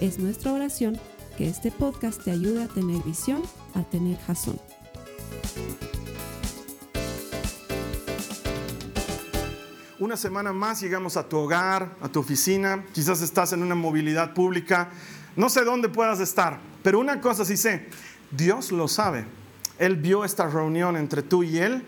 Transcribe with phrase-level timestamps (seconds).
[0.00, 1.00] Es nuestra oración
[1.38, 3.42] que este podcast te ayude a tener visión,
[3.74, 4.60] a tener jazón.
[9.98, 14.34] Una semana más llegamos a tu hogar, a tu oficina, quizás estás en una movilidad
[14.34, 14.90] pública,
[15.34, 17.88] no sé dónde puedas estar, pero una cosa sí sé,
[18.30, 19.24] Dios lo sabe.
[19.78, 21.82] Él vio esta reunión entre tú y Él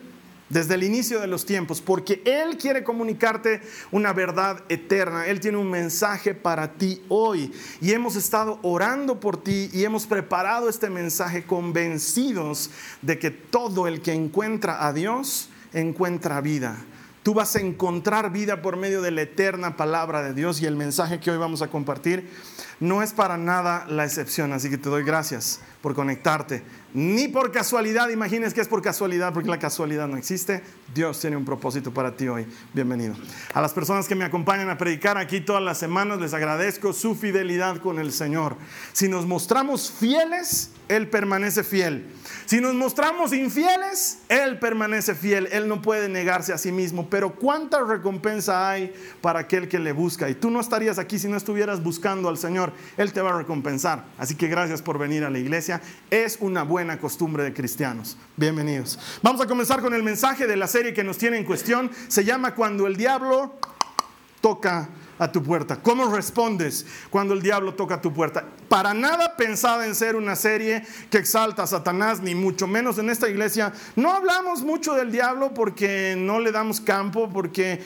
[0.49, 5.27] desde el inicio de los tiempos, porque Él quiere comunicarte una verdad eterna.
[5.27, 7.53] Él tiene un mensaje para ti hoy.
[7.81, 12.71] Y hemos estado orando por ti y hemos preparado este mensaje convencidos
[13.03, 16.77] de que todo el que encuentra a Dios encuentra vida.
[17.23, 20.77] Tú vas a encontrar vida por medio de la eterna palabra de Dios y el
[20.77, 22.31] mensaje que hoy vamos a compartir
[22.81, 24.53] no es para nada la excepción.
[24.55, 26.63] Así que te doy gracias por conectarte
[26.95, 30.63] ni por casualidad imagines que es por casualidad, porque la casualidad no existe.
[30.95, 32.47] Dios tiene un propósito para ti hoy.
[32.73, 33.15] Bienvenido.
[33.53, 37.15] A las personas que me acompañan a predicar aquí todas las semanas, les agradezco su
[37.15, 38.57] fidelidad con el Señor.
[38.95, 42.07] Si nos mostramos fieles, Él permanece fiel.
[42.47, 45.47] Si nos mostramos infieles, Él permanece fiel.
[45.53, 47.11] Él no puede negarse a sí mismo.
[47.11, 50.31] Pero ¿cuánta recompensa hay para aquel que le busca?
[50.31, 52.73] Y tú no estarías aquí si no estuvieras buscando al Señor.
[52.97, 54.07] Él te va a recompensar.
[54.17, 55.68] Así que gracias por venir a la iglesia.
[56.11, 58.17] Es una buena costumbre de cristianos.
[58.37, 58.99] Bienvenidos.
[59.23, 61.91] Vamos a comenzar con el mensaje de la serie que nos tiene en cuestión.
[62.09, 63.55] Se llama Cuando el diablo
[64.41, 64.89] toca
[65.19, 65.77] a tu puerta.
[65.83, 68.45] ¿Cómo respondes cuando el diablo toca a tu puerta?
[68.69, 73.11] Para nada pensada en ser una serie que exalta a Satanás, ni mucho menos en
[73.11, 73.73] esta iglesia.
[73.97, 77.83] No hablamos mucho del diablo porque no le damos campo, porque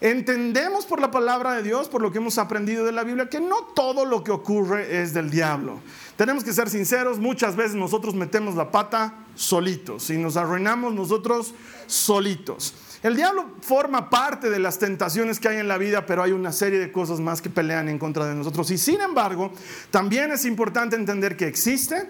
[0.00, 3.40] entendemos por la palabra de Dios, por lo que hemos aprendido de la Biblia, que
[3.40, 5.80] no todo lo que ocurre es del diablo.
[6.16, 11.54] Tenemos que ser sinceros, muchas veces nosotros metemos la pata solitos y nos arruinamos nosotros
[11.86, 12.74] solitos.
[13.02, 16.52] El diablo forma parte de las tentaciones que hay en la vida, pero hay una
[16.52, 18.70] serie de cosas más que pelean en contra de nosotros.
[18.70, 19.52] Y sin embargo,
[19.90, 22.08] también es importante entender que existe,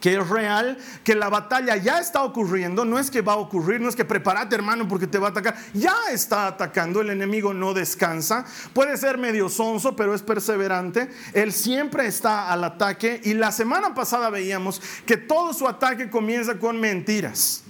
[0.00, 3.80] que es real, que la batalla ya está ocurriendo, no es que va a ocurrir,
[3.80, 7.54] no es que prepárate hermano porque te va a atacar, ya está atacando, el enemigo
[7.54, 13.34] no descansa, puede ser medio sonso, pero es perseverante, él siempre está al ataque y
[13.34, 17.64] la semana pasada veíamos que todo su ataque comienza con mentiras.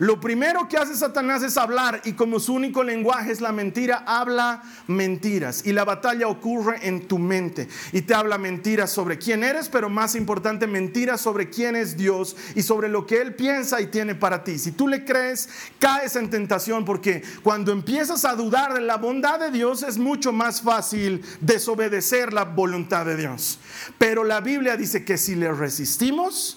[0.00, 4.02] Lo primero que hace Satanás es hablar y como su único lenguaje es la mentira,
[4.06, 5.66] habla mentiras.
[5.66, 9.90] Y la batalla ocurre en tu mente y te habla mentiras sobre quién eres, pero
[9.90, 14.14] más importante, mentiras sobre quién es Dios y sobre lo que Él piensa y tiene
[14.14, 14.58] para ti.
[14.58, 19.38] Si tú le crees, caes en tentación porque cuando empiezas a dudar de la bondad
[19.38, 23.58] de Dios es mucho más fácil desobedecer la voluntad de Dios.
[23.98, 26.56] Pero la Biblia dice que si le resistimos,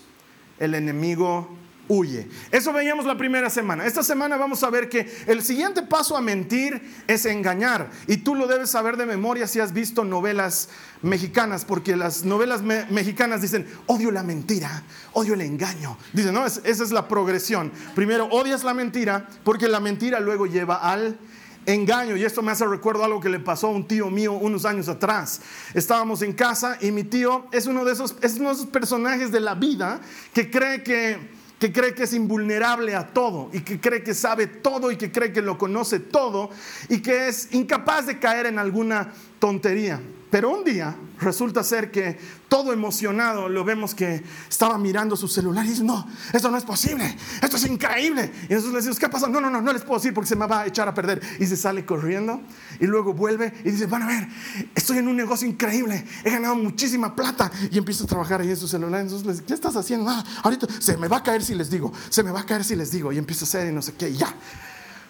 [0.59, 1.57] el enemigo
[1.87, 2.27] huye.
[2.51, 3.85] Eso veíamos la primera semana.
[3.85, 7.89] Esta semana vamos a ver que el siguiente paso a mentir es engañar.
[8.07, 10.69] Y tú lo debes saber de memoria si has visto novelas
[11.01, 14.83] mexicanas, porque las novelas mexicanas dicen, odio la mentira,
[15.13, 15.97] odio el engaño.
[16.13, 17.71] Dicen, no, esa es la progresión.
[17.95, 21.17] Primero odias la mentira, porque la mentira luego lleva al
[21.65, 22.15] engaño.
[22.15, 24.87] Y esto me hace recuerdo algo que le pasó a un tío mío unos años
[24.87, 25.41] atrás.
[25.73, 29.31] Estábamos en casa y mi tío es uno de esos, es uno de esos personajes
[29.31, 29.99] de la vida
[30.33, 34.47] que cree que que cree que es invulnerable a todo y que cree que sabe
[34.47, 36.49] todo y que cree que lo conoce todo
[36.89, 40.01] y que es incapaz de caer en alguna tontería.
[40.33, 42.17] Pero un día resulta ser que
[42.49, 46.63] todo emocionado lo vemos que estaba mirando su celular y dice, no, esto no es
[46.63, 48.33] posible, esto es increíble.
[48.49, 49.27] Y nosotros le decimos, ¿qué pasa?
[49.27, 51.21] No, no, no, no les puedo decir porque se me va a echar a perder.
[51.39, 52.41] Y se sale corriendo
[52.79, 54.27] y luego vuelve y dice, van a ver,
[54.73, 57.51] estoy en un negocio increíble, he ganado muchísima plata.
[57.69, 59.01] Y empieza a trabajar ahí en su celular.
[59.01, 60.09] Y nosotros le decimos, ¿qué estás haciendo?
[60.09, 62.63] Ah, ahorita se me va a caer si les digo, se me va a caer
[62.63, 63.11] si les digo.
[63.11, 64.33] Y empieza a hacer y no sé qué, y ya.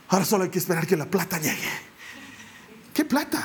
[0.10, 1.72] Ahora solo hay que esperar que la plata llegue.
[2.94, 3.42] ¿Qué plata?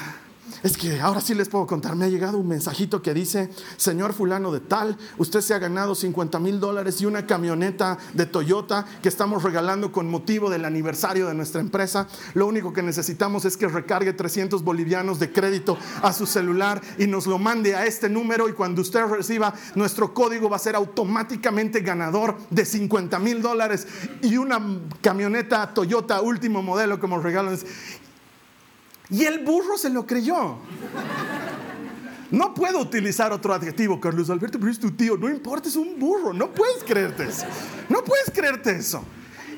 [0.62, 4.12] Es que ahora sí les puedo contar, me ha llegado un mensajito que dice, señor
[4.12, 8.84] fulano de tal, usted se ha ganado 50 mil dólares y una camioneta de Toyota
[9.02, 12.08] que estamos regalando con motivo del aniversario de nuestra empresa.
[12.34, 17.06] Lo único que necesitamos es que recargue 300 bolivianos de crédito a su celular y
[17.06, 20.76] nos lo mande a este número y cuando usted reciba nuestro código va a ser
[20.76, 23.86] automáticamente ganador de 50 mil dólares
[24.22, 24.60] y una
[25.00, 27.52] camioneta Toyota último modelo como regalo.
[29.10, 30.58] Y el burro se lo creyó.
[32.31, 35.16] No puedo utilizar otro adjetivo, Carlos Alberto, pero es tu tío.
[35.16, 36.34] No importa, es un burro.
[36.34, 37.46] No puedes creerte eso.
[37.88, 39.02] No puedes creerte eso.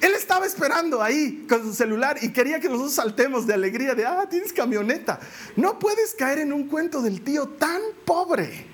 [0.01, 4.07] Él estaba esperando ahí con su celular y quería que nosotros saltemos de alegría de,
[4.07, 5.21] ah, tienes camioneta.
[5.57, 8.67] No puedes caer en un cuento del tío tan pobre,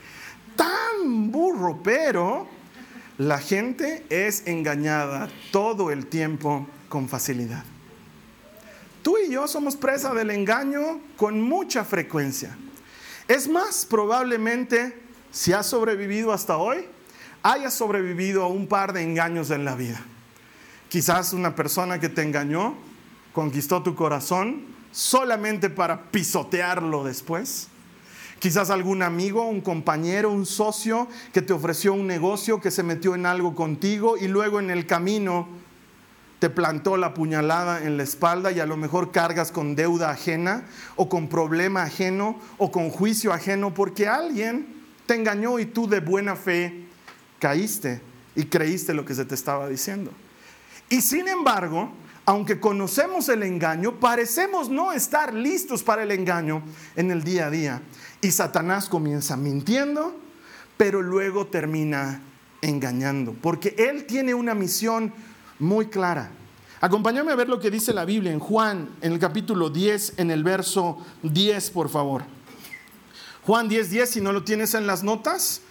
[0.54, 2.46] tan burro, pero
[3.18, 7.64] la gente es engañada todo el tiempo con facilidad.
[9.06, 12.58] Tú y yo somos presa del engaño con mucha frecuencia.
[13.28, 15.00] Es más, probablemente,
[15.30, 16.86] si has sobrevivido hasta hoy,
[17.44, 20.00] hayas sobrevivido a un par de engaños en la vida.
[20.88, 22.74] Quizás una persona que te engañó
[23.32, 27.68] conquistó tu corazón solamente para pisotearlo después.
[28.40, 33.14] Quizás algún amigo, un compañero, un socio que te ofreció un negocio, que se metió
[33.14, 35.46] en algo contigo y luego en el camino
[36.38, 40.64] te plantó la puñalada en la espalda y a lo mejor cargas con deuda ajena
[40.96, 46.00] o con problema ajeno o con juicio ajeno porque alguien te engañó y tú de
[46.00, 46.86] buena fe
[47.38, 48.02] caíste
[48.34, 50.12] y creíste lo que se te estaba diciendo.
[50.90, 51.90] Y sin embargo,
[52.26, 56.62] aunque conocemos el engaño, parecemos no estar listos para el engaño
[56.96, 57.82] en el día a día.
[58.20, 60.14] Y Satanás comienza mintiendo,
[60.76, 62.20] pero luego termina
[62.62, 65.12] engañando, porque él tiene una misión
[65.58, 66.30] muy clara.
[66.80, 70.30] Acompáñame a ver lo que dice la Biblia en Juan, en el capítulo 10, en
[70.30, 72.24] el verso 10, por favor.
[73.44, 75.62] Juan 10, 10, si no lo tienes en las notas,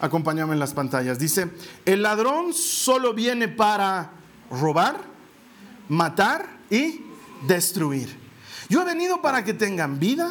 [0.00, 1.18] acompáñame en las pantallas.
[1.18, 1.50] Dice,
[1.84, 4.12] el ladrón solo viene para
[4.50, 4.96] robar,
[5.88, 7.02] matar y
[7.46, 8.16] destruir.
[8.68, 10.30] Yo he venido para que tengan vida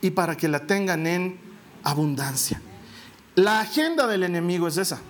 [0.00, 1.40] y para que la tengan en
[1.82, 2.60] abundancia.
[3.34, 5.00] La agenda del enemigo es esa.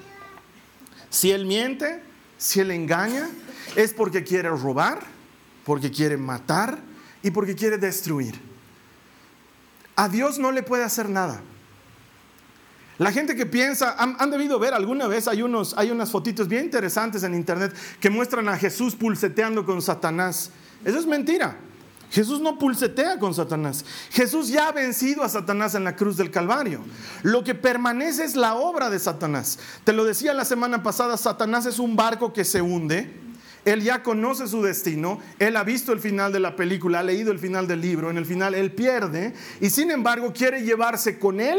[1.11, 2.03] Si él miente,
[2.39, 3.29] si él engaña,
[3.75, 5.01] es porque quiere robar,
[5.65, 6.79] porque quiere matar
[7.23, 8.35] y porque quiere destruir.
[9.97, 11.41] A Dios no le puede hacer nada.
[12.99, 16.65] La gente que piensa, han, debido ver alguna vez, hay, unos, hay unas fotitos bien
[16.65, 20.51] interesantes en internet que muestran a Jesús pulseteando con Satanás.
[20.83, 21.57] Eso es mentira.
[22.17, 23.85] Jesús no pulsetea con Satanás.
[24.11, 26.81] Jesús ya ha vencido a Satanás en la cruz del Calvario.
[27.23, 29.59] Lo que permanece es la obra de Satanás.
[29.85, 33.13] Te lo decía la semana pasada, Satanás es un barco que se hunde.
[33.67, 37.33] Él ya conoce su destino, él ha visto el final de la película, ha leído
[37.33, 41.39] el final del libro, en el final él pierde y sin embargo quiere llevarse con
[41.39, 41.59] él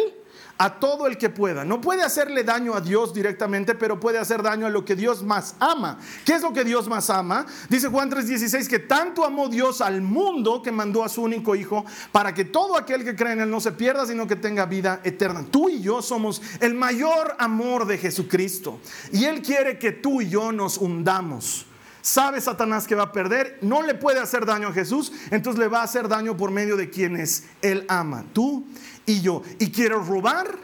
[0.57, 1.63] a todo el que pueda.
[1.63, 5.23] No puede hacerle daño a Dios directamente, pero puede hacer daño a lo que Dios
[5.23, 5.99] más ama.
[6.25, 7.45] ¿Qué es lo que Dios más ama?
[7.69, 11.85] Dice Juan 3:16 que tanto amó Dios al mundo que mandó a su único hijo
[12.11, 15.01] para que todo aquel que cree en él no se pierda, sino que tenga vida
[15.03, 15.45] eterna.
[15.49, 18.79] Tú y yo somos el mayor amor de Jesucristo
[19.11, 21.66] y él quiere que tú y yo nos hundamos.
[22.07, 25.67] Sabe Satanás que va a perder, no le puede hacer daño a Jesús, entonces le
[25.67, 28.65] va a hacer daño por medio de quienes él ama, tú
[29.05, 29.43] y yo.
[29.59, 30.57] Y quiere robar,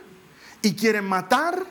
[0.61, 1.65] y quiere matar,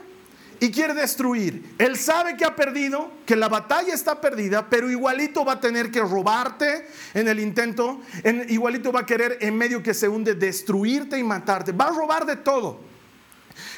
[0.60, 1.74] y quiere destruir.
[1.78, 5.90] Él sabe que ha perdido, que la batalla está perdida, pero igualito va a tener
[5.90, 8.02] que robarte en el intento,
[8.50, 11.72] igualito va a querer en medio que se hunde destruirte y matarte.
[11.72, 12.91] Va a robar de todo.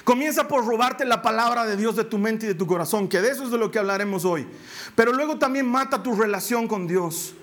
[0.04, 3.22] Comienza por robarte la palabra de Dios de tu mente y de tu corazón, que
[3.22, 4.46] de eso es de lo que hablaremos hoy.
[4.94, 7.34] Pero luego también mata tu relación con Dios.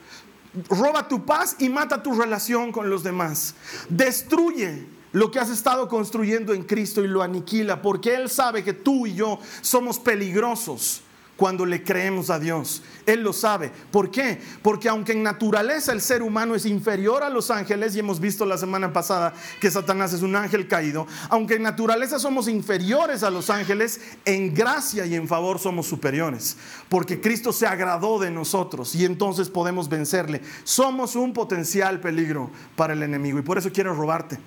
[0.70, 3.56] Roba tu paz y mata tu relación con los demás.
[3.90, 8.74] Destruye lo que has estado construyendo en Cristo y lo aniquila, porque Él sabe que
[8.74, 11.02] tú y yo somos peligrosos
[11.42, 12.84] cuando le creemos a Dios.
[13.04, 13.72] Él lo sabe.
[13.90, 14.40] ¿Por qué?
[14.62, 18.46] Porque aunque en naturaleza el ser humano es inferior a los ángeles, y hemos visto
[18.46, 23.32] la semana pasada que Satanás es un ángel caído, aunque en naturaleza somos inferiores a
[23.32, 26.58] los ángeles, en gracia y en favor somos superiores.
[26.90, 30.44] Porque Cristo se agradó de nosotros y entonces podemos vencerle.
[30.64, 34.38] Somos un potencial peligro para el enemigo y por eso quiere robarte.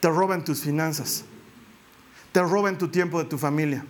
[0.00, 1.22] Te roban tus finanzas.
[2.32, 3.86] Te roban tu tiempo de tu familia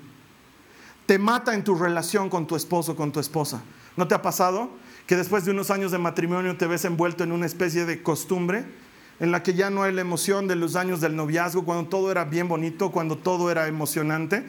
[1.07, 3.63] te mata en tu relación con tu esposo, con tu esposa.
[3.97, 4.71] ¿No te ha pasado
[5.07, 8.65] que después de unos años de matrimonio te ves envuelto en una especie de costumbre
[9.21, 12.11] en la que ya no hay la emoción de los años del noviazgo, cuando todo
[12.11, 14.45] era bien bonito, cuando todo era emocionante?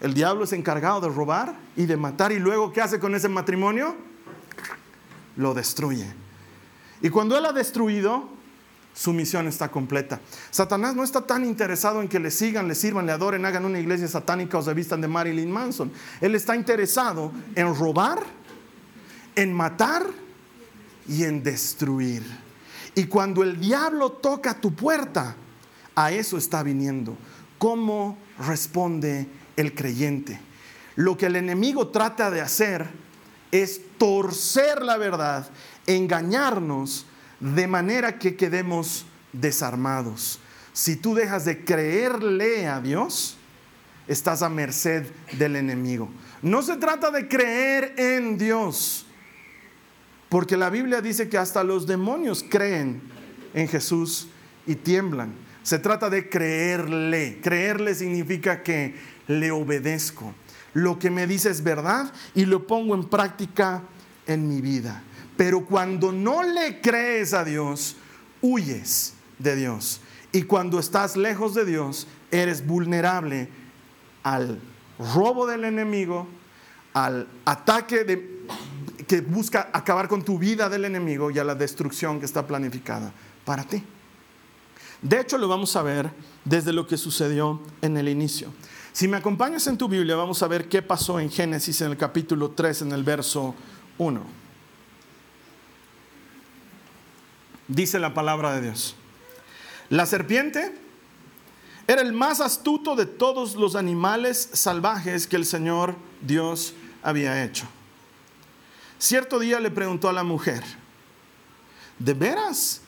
[0.00, 3.28] El diablo es encargado de robar y de matar y luego ¿qué hace con ese
[3.28, 3.94] matrimonio?
[5.36, 6.06] Lo destruye.
[7.02, 8.28] Y cuando él ha destruido,
[8.96, 10.20] su misión está completa.
[10.50, 13.78] Satanás no está tan interesado en que le sigan, le sirvan, le adoren, hagan una
[13.78, 15.92] iglesia satánica o se vistan de Marilyn Manson.
[16.18, 18.20] Él está interesado en robar,
[19.34, 20.06] en matar
[21.06, 22.22] y en destruir.
[22.94, 25.36] Y cuando el diablo toca tu puerta,
[25.94, 27.18] a eso está viniendo.
[27.58, 30.40] ¿Cómo responde el creyente?
[30.94, 32.88] Lo que el enemigo trata de hacer
[33.50, 35.50] es torcer la verdad,
[35.86, 37.04] engañarnos
[37.40, 40.40] de manera que quedemos desarmados.
[40.72, 43.36] Si tú dejas de creerle a Dios,
[44.08, 45.06] estás a merced
[45.38, 46.08] del enemigo.
[46.42, 49.06] No se trata de creer en Dios,
[50.28, 53.00] porque la Biblia dice que hasta los demonios creen
[53.54, 54.28] en Jesús
[54.66, 55.32] y tiemblan.
[55.62, 57.40] Se trata de creerle.
[57.42, 58.94] Creerle significa que
[59.26, 60.34] le obedezco.
[60.74, 63.82] Lo que me dice es verdad y lo pongo en práctica
[64.26, 65.02] en mi vida.
[65.36, 67.96] Pero cuando no le crees a Dios,
[68.40, 70.00] huyes de Dios.
[70.32, 73.48] Y cuando estás lejos de Dios, eres vulnerable
[74.22, 74.60] al
[74.98, 76.26] robo del enemigo,
[76.92, 78.46] al ataque
[79.06, 83.12] que busca acabar con tu vida del enemigo y a la destrucción que está planificada
[83.44, 83.82] para ti.
[85.02, 86.10] De hecho, lo vamos a ver
[86.44, 88.52] desde lo que sucedió en el inicio.
[88.92, 91.96] Si me acompañas en tu Biblia, vamos a ver qué pasó en Génesis en el
[91.96, 93.54] capítulo 3, en el verso
[93.98, 94.45] 1.
[97.68, 98.94] Dice la palabra de Dios.
[99.88, 100.76] La serpiente
[101.86, 107.66] era el más astuto de todos los animales salvajes que el Señor Dios había hecho.
[108.98, 110.64] Cierto día le preguntó a la mujer,
[111.98, 112.80] ¿de veras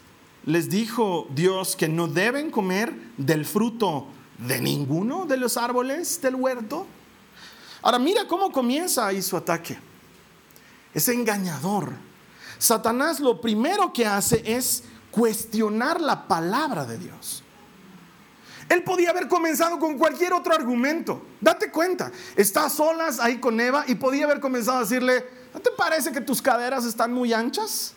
[0.44, 4.06] les dijo Dios que no deben comer del fruto
[4.38, 6.86] de ninguno de los árboles del huerto?
[7.82, 9.78] Ahora mira cómo comienza ahí su ataque.
[10.94, 12.07] Es engañador.
[12.58, 17.42] Satanás lo primero que hace es cuestionar la palabra de Dios.
[18.68, 21.22] Él podía haber comenzado con cualquier otro argumento.
[21.40, 25.24] Date cuenta, está solas ahí con Eva y podía haber comenzado a decirle,
[25.54, 27.94] ¿no te parece que tus caderas están muy anchas?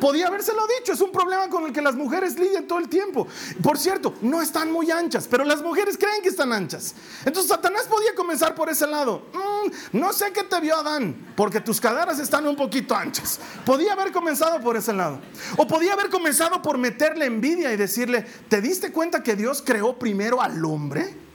[0.00, 3.26] Podía habérselo dicho, es un problema con el que las mujeres lidian todo el tiempo.
[3.62, 6.94] Por cierto, no están muy anchas, pero las mujeres creen que están anchas.
[7.24, 9.26] Entonces Satanás podía comenzar por ese lado.
[9.32, 13.40] Mm, no sé qué te vio Adán, porque tus caderas están un poquito anchas.
[13.64, 15.20] Podía haber comenzado por ese lado.
[15.56, 19.98] O podía haber comenzado por meterle envidia y decirle, ¿te diste cuenta que Dios creó
[19.98, 21.26] primero al hombre?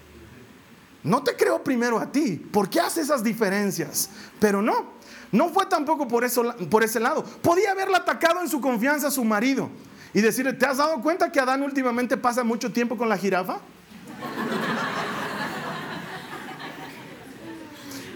[1.04, 2.38] No te creó primero a ti.
[2.38, 4.10] ¿Por qué hace esas diferencias?
[4.40, 4.94] Pero no,
[5.32, 7.24] no fue tampoco por, ese lado.
[7.42, 9.70] Podía haberle atacado en su confianza a su marido
[10.14, 13.60] y decirle, ¿te has dado cuenta que Adán últimamente pasa mucho tiempo con la jirafa?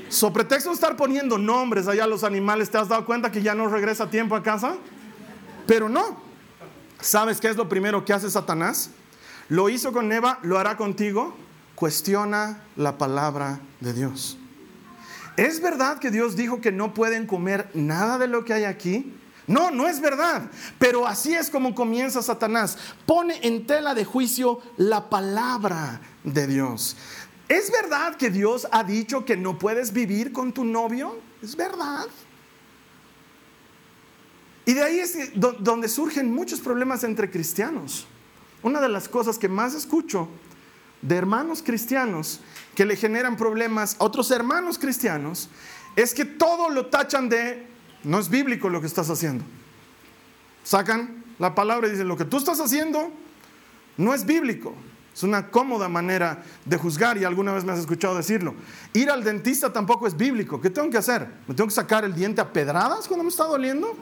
[0.10, 3.42] So pretexto de estar poniendo nombres allá a los animales, ¿te has dado cuenta que
[3.42, 4.76] ya no regresa tiempo a casa?
[5.68, 6.18] Pero no.
[7.00, 8.90] ¿Sabes qué es lo primero que hace Satanás?
[9.50, 11.36] Lo hizo con Eva, lo hará contigo.
[11.76, 14.38] Cuestiona la palabra de Dios.
[15.38, 19.14] ¿Es verdad que Dios dijo que no pueden comer nada de lo que hay aquí?
[19.48, 20.50] No, no es verdad.
[20.80, 22.78] Pero así es como comienza Satanás.
[23.06, 26.96] Pone en tela de juicio la palabra de Dios.
[27.48, 31.20] ¿Es verdad que Dios ha dicho que no puedes vivir con tu novio?
[31.44, 32.08] ¿Es verdad?
[34.66, 38.08] Y de ahí es donde surgen muchos problemas entre cristianos.
[38.64, 40.28] Una de las cosas que más escucho
[41.04, 42.40] de hermanos cristianos
[42.76, 45.50] que le generan problemas a otros hermanos cristianos
[45.96, 47.66] es que todo lo tachan de
[48.04, 49.44] no es bíblico lo que estás haciendo.
[50.64, 53.12] Sacan la palabra y dicen lo que tú estás haciendo
[53.98, 54.76] no es bíblico.
[55.14, 58.54] Es una cómoda manera de juzgar y alguna vez me has escuchado decirlo.
[58.92, 60.60] Ir al dentista tampoco es bíblico.
[60.60, 61.26] ¿Qué tengo que hacer?
[61.48, 63.96] ¿Me tengo que sacar el diente a pedradas cuando me está doliendo?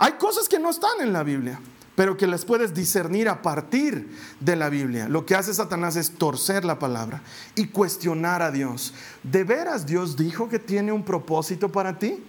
[0.00, 1.60] Hay cosas que no están en la Biblia
[1.96, 4.08] pero que las puedes discernir a partir
[4.40, 5.08] de la Biblia.
[5.08, 7.22] Lo que hace Satanás es torcer la palabra
[7.54, 8.94] y cuestionar a Dios.
[9.22, 12.22] ¿De veras Dios dijo que tiene un propósito para ti?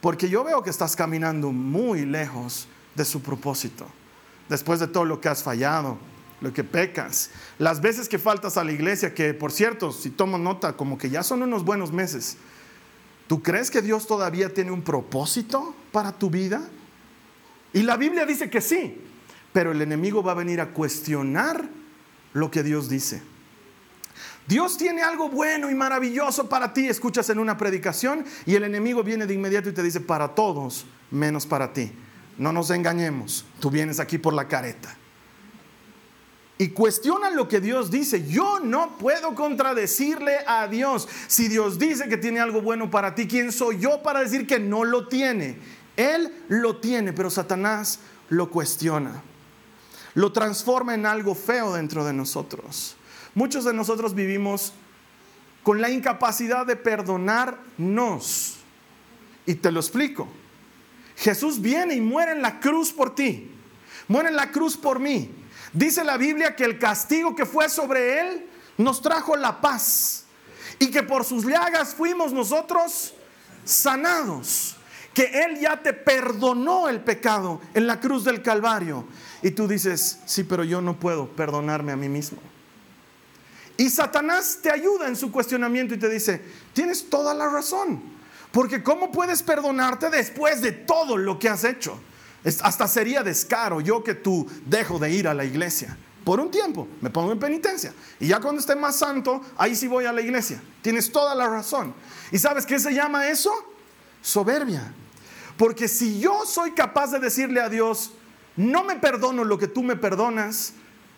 [0.00, 3.86] Porque yo veo que estás caminando muy lejos de su propósito.
[4.48, 5.98] Después de todo lo que has fallado,
[6.40, 10.38] lo que pecas, las veces que faltas a la iglesia, que por cierto, si tomo
[10.38, 12.38] nota, como que ya son unos buenos meses.
[13.26, 16.62] ¿Tú crees que Dios todavía tiene un propósito para tu vida?
[17.72, 19.00] Y la Biblia dice que sí,
[19.52, 21.68] pero el enemigo va a venir a cuestionar
[22.32, 23.22] lo que Dios dice.
[24.46, 29.04] Dios tiene algo bueno y maravilloso para ti, escuchas en una predicación y el enemigo
[29.04, 31.92] viene de inmediato y te dice, para todos, menos para ti.
[32.38, 34.96] No nos engañemos, tú vienes aquí por la careta.
[36.60, 38.26] Y cuestionan lo que Dios dice.
[38.26, 41.08] Yo no puedo contradecirle a Dios.
[41.28, 44.58] Si Dios dice que tiene algo bueno para ti, ¿quién soy yo para decir que
[44.58, 45.56] no lo tiene?
[45.98, 49.20] Él lo tiene, pero Satanás lo cuestiona.
[50.14, 52.96] Lo transforma en algo feo dentro de nosotros.
[53.34, 54.72] Muchos de nosotros vivimos
[55.64, 58.58] con la incapacidad de perdonarnos.
[59.44, 60.28] Y te lo explico.
[61.16, 63.50] Jesús viene y muere en la cruz por ti.
[64.06, 65.32] Muere en la cruz por mí.
[65.72, 70.26] Dice la Biblia que el castigo que fue sobre él nos trajo la paz.
[70.78, 73.14] Y que por sus llagas fuimos nosotros
[73.64, 74.77] sanados.
[75.14, 79.04] Que Él ya te perdonó el pecado en la cruz del Calvario.
[79.42, 82.38] Y tú dices, sí, pero yo no puedo perdonarme a mí mismo.
[83.76, 88.02] Y Satanás te ayuda en su cuestionamiento y te dice, tienes toda la razón,
[88.50, 91.98] porque ¿cómo puedes perdonarte después de todo lo que has hecho?
[92.62, 95.96] Hasta sería descaro yo que tú dejo de ir a la iglesia.
[96.24, 97.94] Por un tiempo me pongo en penitencia.
[98.18, 100.60] Y ya cuando esté más santo, ahí sí voy a la iglesia.
[100.82, 101.94] Tienes toda la razón.
[102.32, 103.52] ¿Y sabes qué se llama eso?
[104.22, 104.92] Soberbia.
[105.56, 108.12] Porque si yo soy capaz de decirle a Dios,
[108.56, 110.72] no me perdono lo que tú me perdonas,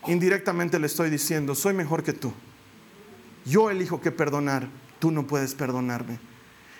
[0.06, 2.32] indirectamente le estoy diciendo, soy mejor que tú.
[3.44, 6.18] Yo elijo que perdonar, tú no puedes perdonarme.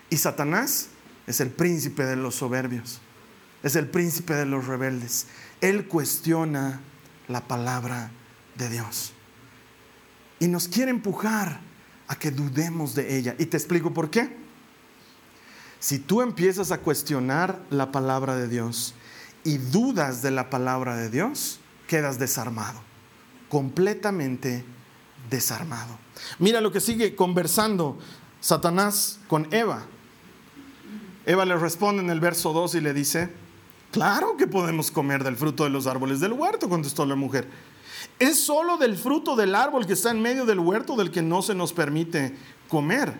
[0.09, 0.89] Y Satanás
[1.27, 3.00] es el príncipe de los soberbios,
[3.62, 5.27] es el príncipe de los rebeldes.
[5.61, 6.81] Él cuestiona
[7.29, 8.11] la palabra
[8.57, 9.12] de Dios.
[10.39, 11.61] Y nos quiere empujar
[12.09, 13.37] a que dudemos de ella.
[13.39, 14.37] Y te explico por qué.
[15.81, 18.95] Si tú empiezas a cuestionar la palabra de Dios
[19.45, 21.59] y dudas de la palabra de Dios,
[21.89, 22.81] quedas desarmado,
[23.49, 24.65] completamente
[25.31, 25.99] desarmado.
[26.39, 27.99] Mira lo que sigue conversando
[28.41, 29.87] Satanás con Eva.
[31.25, 33.33] Eva le responde en el verso 2 y le dice,
[33.91, 37.49] claro que podemos comer del fruto de los árboles del huerto, contestó la mujer.
[38.19, 41.41] Es solo del fruto del árbol que está en medio del huerto del que no
[41.41, 42.37] se nos permite
[42.69, 43.15] comer.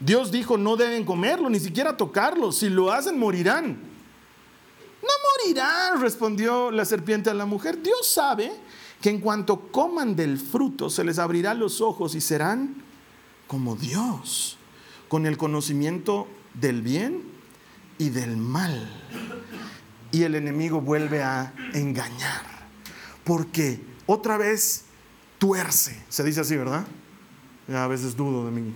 [0.00, 2.52] Dios dijo, no deben comerlo, ni siquiera tocarlo.
[2.52, 3.78] Si lo hacen, morirán.
[5.02, 5.08] No
[5.46, 7.82] morirán, respondió la serpiente a la mujer.
[7.82, 8.52] Dios sabe
[9.00, 12.82] que en cuanto coman del fruto se les abrirán los ojos y serán
[13.46, 14.58] como Dios,
[15.08, 17.22] con el conocimiento del bien
[17.96, 18.88] y del mal.
[20.12, 22.42] Y el enemigo vuelve a engañar,
[23.24, 24.84] porque otra vez
[25.38, 26.86] tuerce, se dice así, ¿verdad?
[27.72, 28.74] a veces dudo de mi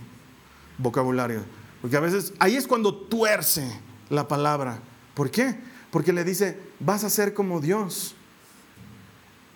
[0.77, 1.43] vocabulario,
[1.81, 4.79] porque a veces ahí es cuando tuerce la palabra.
[5.13, 5.55] ¿Por qué?
[5.91, 8.15] Porque le dice, vas a ser como Dios.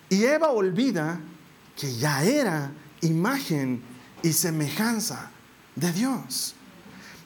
[0.08, 1.20] Y Eva olvida
[1.76, 3.82] que ya era imagen
[4.22, 5.30] y semejanza
[5.76, 6.54] de Dios.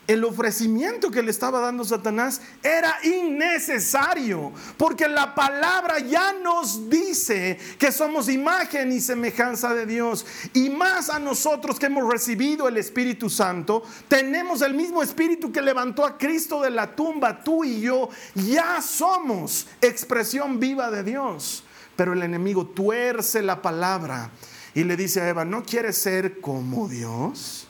[0.08, 7.56] El ofrecimiento que le estaba dando Satanás era innecesario, porque la palabra ya nos dice
[7.78, 10.26] que somos imagen y semejanza de Dios.
[10.54, 15.62] Y más a nosotros que hemos recibido el Espíritu Santo, tenemos el mismo Espíritu que
[15.62, 17.44] levantó a Cristo de la tumba.
[17.44, 21.62] Tú y yo ya somos expresión viva de Dios.
[21.94, 24.30] Pero el enemigo tuerce la palabra
[24.74, 27.68] y le dice a Eva, ¿no quieres ser como Dios?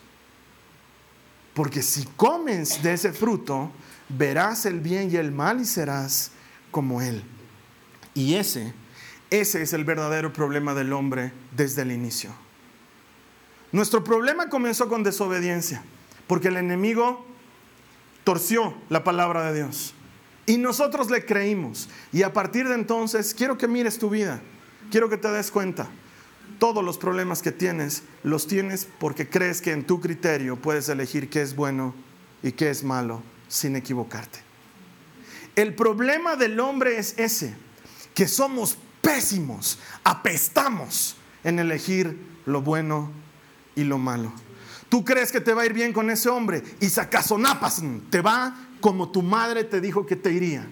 [1.55, 3.71] Porque si comes de ese fruto,
[4.09, 6.33] verás el bien y el mal y serás
[6.71, 7.23] como Él.
[8.15, 8.73] Y ese,
[9.31, 12.31] ese es el verdadero problema del hombre desde el inicio.
[13.71, 15.83] Nuestro problema comenzó con desobediencia,
[16.27, 17.27] porque el enemigo
[18.25, 19.95] torció la palabra de Dios.
[20.45, 21.89] Y nosotros le creímos.
[22.13, 24.41] Y a partir de entonces, quiero que mires tu vida.
[24.91, 25.89] Quiero que te des cuenta.
[26.63, 31.29] Todos los problemas que tienes, los tienes porque crees que en tu criterio puedes elegir
[31.29, 31.93] qué es bueno
[32.41, 34.39] y qué es malo sin equivocarte.
[35.57, 37.57] El problema del hombre es ese,
[38.15, 43.11] que somos pésimos, apestamos en elegir lo bueno
[43.75, 44.33] y lo malo.
[44.89, 48.55] Tú crees que te va a ir bien con ese hombre y sacazonapas, te va
[48.81, 50.65] como tu madre te dijo que te iría.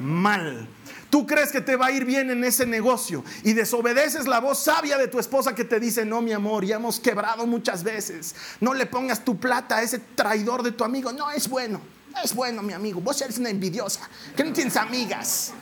[0.00, 0.68] Mal.
[1.10, 4.58] Tú crees que te va a ir bien en ese negocio y desobedeces la voz
[4.58, 8.34] sabia de tu esposa que te dice, no mi amor, ya hemos quebrado muchas veces.
[8.60, 11.12] No le pongas tu plata a ese traidor de tu amigo.
[11.12, 11.80] No, es bueno.
[12.22, 13.00] Es bueno, mi amigo.
[13.00, 14.00] Vos eres una envidiosa,
[14.36, 15.52] que no tienes amigas.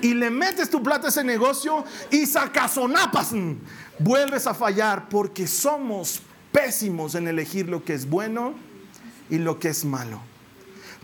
[0.00, 3.32] Y le metes tu plata a ese negocio y sacazonapas.
[3.98, 6.20] Vuelves a fallar porque somos
[6.52, 8.54] pésimos en elegir lo que es bueno
[9.28, 10.20] y lo que es malo.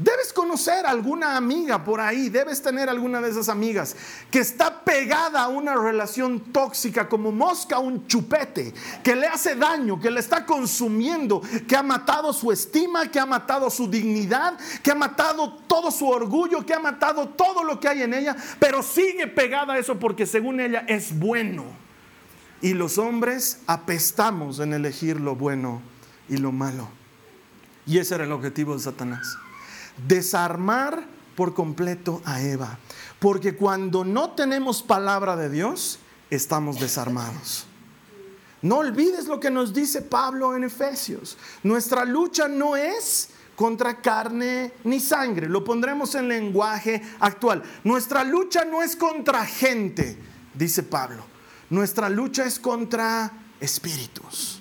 [0.00, 3.94] Debes conocer alguna amiga por ahí, debes tener alguna de esas amigas
[4.30, 8.72] que está pegada a una relación tóxica como mosca a un chupete,
[9.04, 13.26] que le hace daño, que le está consumiendo, que ha matado su estima, que ha
[13.26, 17.88] matado su dignidad, que ha matado todo su orgullo, que ha matado todo lo que
[17.88, 21.64] hay en ella, pero sigue pegada a eso porque según ella es bueno.
[22.62, 25.82] Y los hombres apestamos en elegir lo bueno
[26.26, 26.88] y lo malo.
[27.84, 29.36] Y ese era el objetivo de Satanás.
[30.06, 32.78] Desarmar por completo a Eva.
[33.18, 35.98] Porque cuando no tenemos palabra de Dios,
[36.30, 37.66] estamos desarmados.
[38.62, 41.38] No olvides lo que nos dice Pablo en Efesios.
[41.62, 45.48] Nuestra lucha no es contra carne ni sangre.
[45.48, 47.62] Lo pondremos en lenguaje actual.
[47.84, 50.18] Nuestra lucha no es contra gente,
[50.54, 51.24] dice Pablo.
[51.70, 54.59] Nuestra lucha es contra espíritus.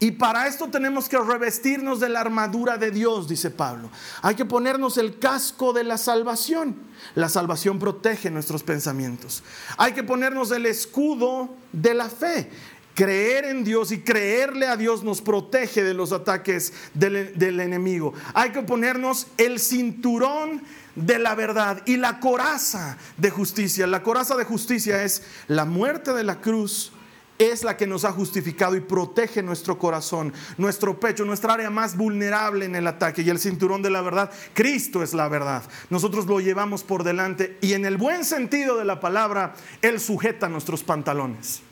[0.00, 3.90] Y para esto tenemos que revestirnos de la armadura de Dios, dice Pablo.
[4.22, 6.76] Hay que ponernos el casco de la salvación.
[7.16, 9.42] La salvación protege nuestros pensamientos.
[9.76, 12.48] Hay que ponernos el escudo de la fe.
[12.94, 18.12] Creer en Dios y creerle a Dios nos protege de los ataques del, enemigo.
[18.34, 20.62] Hay que ponernos el cinturón
[20.94, 23.86] de la verdad y la coraza de justicia.
[23.86, 26.92] La coraza de justicia es la muerte de la cruz
[27.38, 31.96] es la que nos ha justificado y protege nuestro corazón, nuestro pecho, nuestra área más
[31.96, 33.22] vulnerable en el ataque.
[33.22, 35.62] Y el cinturón de la verdad, Cristo es la verdad.
[35.88, 40.48] Nosotros lo llevamos por delante y en el buen sentido de la palabra, Él sujeta
[40.48, 41.62] nuestros pantalones.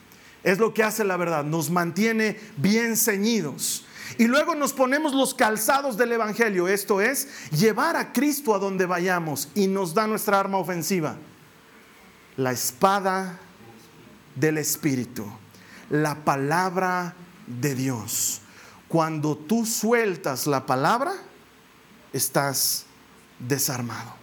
[0.44, 3.85] Es lo que hace la verdad, nos mantiene bien ceñidos.
[4.18, 8.87] Y luego nos ponemos los calzados del Evangelio, esto es, llevar a Cristo a donde
[8.87, 11.16] vayamos y nos da nuestra arma ofensiva,
[12.37, 13.40] la espada
[14.37, 15.26] del Espíritu
[15.90, 17.14] la palabra
[17.46, 18.40] de Dios.
[18.88, 21.12] Cuando tú sueltas la palabra,
[22.12, 22.87] estás
[23.38, 24.14] desarmado.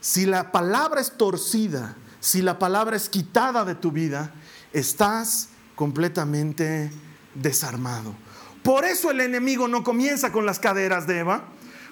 [0.00, 4.32] Si la palabra es torcida, si la palabra es quitada de tu vida,
[4.72, 6.90] estás completamente
[7.34, 8.14] desarmado.
[8.62, 11.44] Por eso el enemigo no comienza con las caderas de Eva,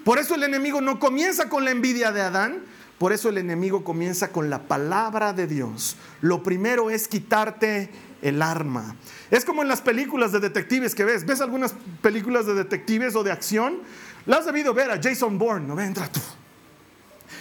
[0.05, 2.62] por eso el enemigo no comienza con la envidia de Adán,
[2.99, 5.96] por eso el enemigo comienza con la palabra de Dios.
[6.20, 7.90] Lo primero es quitarte
[8.22, 8.96] el arma.
[9.31, 11.26] Es como en las películas de detectives que ves.
[11.26, 13.81] ¿Ves algunas películas de detectives o de acción?
[14.26, 15.81] Las has debido ver a Jason Bourne, ¿no?
[15.81, 16.20] Entra tú.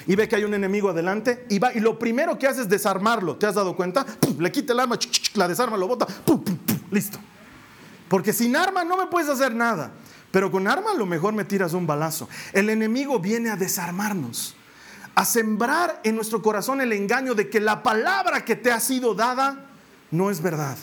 [0.08, 1.74] Y ve que hay un enemigo adelante y va.
[1.74, 3.38] Y lo primero que hace es desarmarlo.
[3.38, 4.06] ¿Te has dado cuenta?
[4.40, 4.98] Le quita el arma,
[5.34, 6.08] la desarma, lo bota.
[6.92, 7.18] listo.
[8.08, 9.92] Porque sin arma no me puedes hacer nada.
[10.32, 12.28] Pero con arma a lo mejor me tiras un balazo.
[12.54, 14.56] El enemigo viene a desarmarnos.
[15.16, 19.16] A sembrar en nuestro corazón el engaño de que la palabra que te ha sido
[19.16, 19.70] dada
[20.16, 20.78] no es verdad.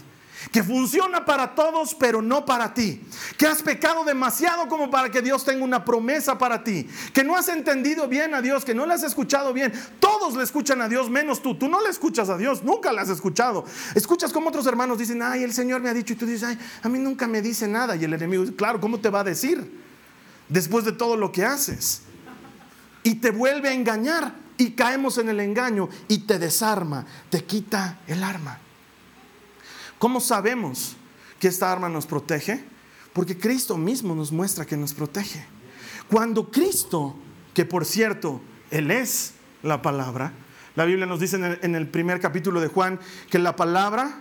[0.51, 3.01] Que funciona para todos, pero no para ti.
[3.39, 6.89] Que has pecado demasiado como para que Dios tenga una promesa para ti.
[7.13, 9.73] Que no has entendido bien a Dios, que no le has escuchado bien.
[10.01, 11.55] Todos le escuchan a Dios, menos tú.
[11.55, 13.65] Tú no le escuchas a Dios, nunca le has escuchado.
[13.95, 16.13] Escuchas como otros hermanos dicen, ay, el Señor me ha dicho.
[16.15, 17.95] Y tú dices, ay, a mí nunca me dice nada.
[17.95, 19.81] Y el enemigo dice, claro, ¿cómo te va a decir?
[20.49, 22.03] Después de todo lo que haces.
[23.05, 24.43] Y te vuelve a engañar.
[24.59, 28.61] Y caemos en el engaño y te desarma, te quita el arma.
[30.03, 30.97] ¿Cómo sabemos
[31.39, 32.65] que esta arma nos protege?
[33.13, 35.47] Porque Cristo mismo nos muestra que nos protege.
[36.11, 37.15] Cuando Cristo,
[37.55, 38.41] que por cierto,
[38.73, 40.33] Él es la palabra,
[40.75, 42.99] la Biblia nos dice en el, primer capítulo de Juan
[43.31, 44.19] que la palabra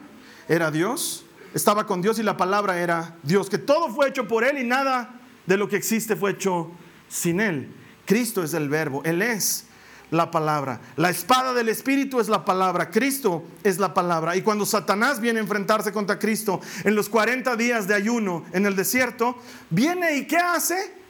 [0.47, 4.43] era Dios, estaba con Dios y la palabra era Dios, que todo fue hecho por
[4.43, 6.69] Él y nada de lo que existe fue hecho
[7.09, 7.73] sin Él.
[8.05, 9.65] Cristo es el verbo, Él es
[10.11, 10.79] la palabra.
[10.97, 12.91] La espada del Espíritu es la palabra.
[12.91, 14.35] Cristo es la palabra.
[14.35, 18.65] Y cuando Satanás viene a enfrentarse contra Cristo en los 40 días de ayuno en
[18.65, 19.37] el desierto,
[19.69, 21.01] viene y ¿qué hace?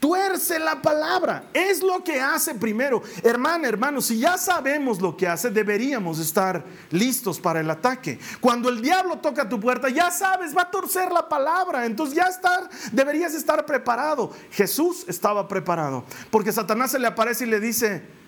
[0.00, 1.44] Tuerce la palabra.
[1.52, 3.02] Es lo que hace primero.
[3.22, 8.18] Hermano, hermano, si ya sabemos lo que hace, deberíamos estar listos para el ataque.
[8.40, 11.84] Cuando el diablo toca tu puerta, ya sabes, va a torcer la palabra.
[11.84, 14.32] Entonces ya estar, deberías estar preparado.
[14.50, 16.04] Jesús estaba preparado.
[16.30, 18.19] Porque Satanás se le aparece y le dice,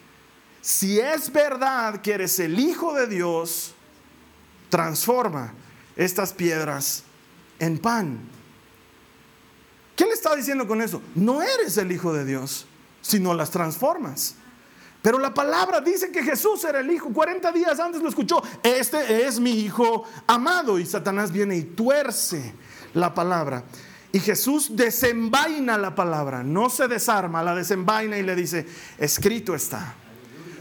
[0.63, 3.75] si es verdad que eres el Hijo de Dios,
[4.71, 5.53] transforma
[5.97, 7.03] estas piedras
[7.59, 8.21] en pan.
[9.97, 11.03] ¿Qué le está diciendo con eso?
[11.17, 12.67] No eres el Hijo de Dios,
[13.03, 14.37] sino las transformas.
[15.03, 17.13] Pero la palabra dice que Jesús era el Hijo.
[17.13, 18.41] 40 días antes lo escuchó.
[18.63, 20.79] Este es mi Hijo amado.
[20.79, 22.55] Y Satanás viene y tuerce
[22.95, 23.65] la palabra.
[24.13, 26.45] Y Jesús desenvaina la palabra.
[26.45, 28.65] No se desarma, la desenvaina y le dice,
[28.97, 29.97] escrito está.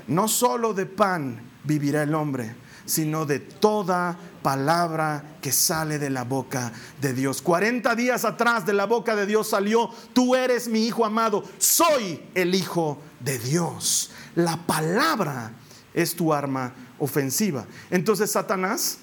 [0.08, 6.24] No solo de pan vivirá el hombre, sino de toda palabra que sale de la
[6.24, 7.42] boca de Dios.
[7.42, 12.22] 40 días atrás de la boca de Dios salió, tú eres mi hijo amado, soy
[12.36, 14.12] el hijo de Dios.
[14.36, 15.52] La palabra
[15.94, 17.66] es tu arma ofensiva.
[17.90, 19.00] Entonces Satanás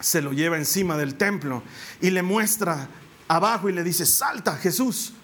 [0.00, 1.62] se lo lleva encima del templo
[2.00, 2.88] y le muestra
[3.28, 5.14] abajo y le dice, salta Jesús.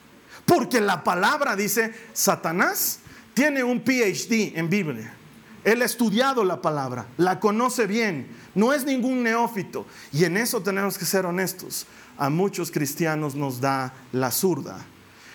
[0.47, 3.01] Porque la palabra dice, Satanás
[3.39, 5.15] tiene un PhD en Biblia.
[5.63, 9.87] Él ha estudiado la palabra, la conoce bien, no es ningún neófito.
[10.13, 11.87] Y en eso tenemos que ser honestos.
[12.17, 14.85] A muchos cristianos nos da la zurda.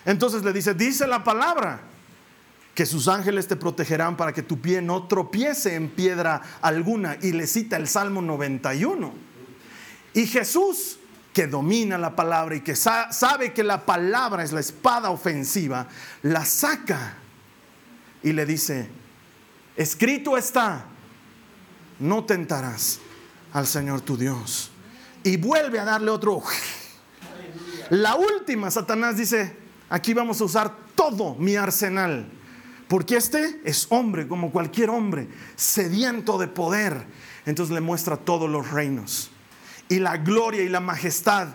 [0.03, 1.79] Entonces le dice, dice la palabra,
[2.75, 7.17] que sus ángeles te protegerán para que tu pie no tropiece en piedra alguna.
[7.21, 9.13] Y le cita el Salmo 91.
[10.13, 10.99] Y Jesús,
[11.31, 15.87] que domina la palabra y que sabe que la palabra es la espada ofensiva,
[16.21, 17.22] la saca
[18.23, 18.89] y le dice,
[19.75, 20.85] escrito está,
[21.99, 22.99] no tentarás
[23.51, 24.71] al Señor tu Dios.
[25.23, 26.41] Y vuelve a darle otro.
[27.89, 29.55] La última, Satanás dice,
[29.89, 32.27] aquí vamos a usar todo mi arsenal.
[32.87, 37.05] Porque este es hombre como cualquier hombre, sediento de poder.
[37.45, 39.29] Entonces le muestra todos los reinos
[39.89, 41.49] y la gloria y la majestad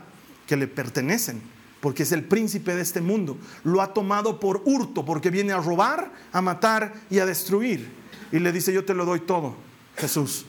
[0.46, 1.42] que le pertenecen,
[1.80, 3.36] porque es el príncipe de este mundo.
[3.64, 7.88] Lo ha tomado por hurto, porque viene a robar, a matar y a destruir.
[8.32, 9.54] Y le dice, yo te lo doy todo,
[9.96, 10.44] Jesús,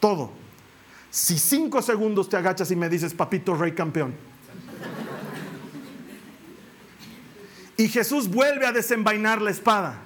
[0.00, 0.30] todo.
[1.10, 4.14] Si cinco segundos te agachas y me dices, papito rey campeón.
[7.76, 10.00] Y Jesús vuelve a desenvainar la espada,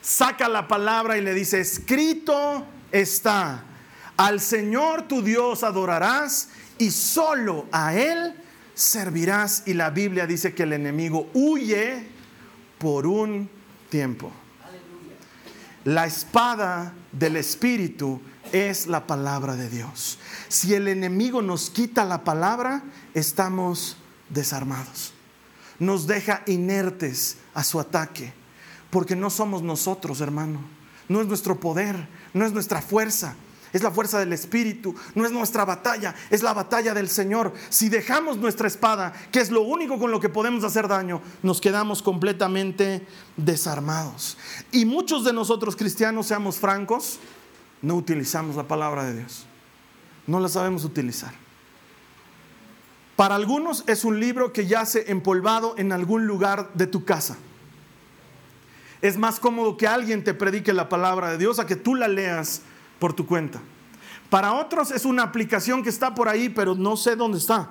[0.00, 3.64] saca la palabra y le dice, escrito está,
[4.16, 8.34] al Señor tu Dios adorarás y solo a Él
[8.80, 9.64] servirás.
[9.66, 12.06] Y la Biblia dice que el enemigo huye
[12.78, 13.48] por un
[13.88, 14.32] tiempo.
[15.84, 18.20] La espada del Espíritu
[18.52, 20.18] es la palabra de Dios.
[20.48, 22.82] Si el enemigo nos quita la palabra,
[23.14, 23.96] estamos
[24.28, 25.12] desarmados.
[25.78, 28.32] Nos deja inertes a su ataque,
[28.90, 30.60] porque no somos nosotros, hermano.
[31.08, 33.34] No es nuestro poder, no es nuestra fuerza,
[33.72, 37.52] es la fuerza del Espíritu, no es nuestra batalla, es la batalla del Señor.
[37.68, 41.60] Si dejamos nuestra espada, que es lo único con lo que podemos hacer daño, nos
[41.60, 43.06] quedamos completamente
[43.36, 44.36] desarmados.
[44.72, 47.20] Y muchos de nosotros cristianos, seamos francos,
[47.82, 49.46] no utilizamos la palabra de Dios.
[50.26, 51.32] No la sabemos utilizar.
[53.16, 57.36] Para algunos es un libro que yace empolvado en algún lugar de tu casa.
[59.02, 62.08] Es más cómodo que alguien te predique la palabra de Dios a que tú la
[62.08, 62.62] leas
[63.00, 63.60] por tu cuenta.
[64.28, 67.68] Para otros es una aplicación que está por ahí, pero no sé dónde está.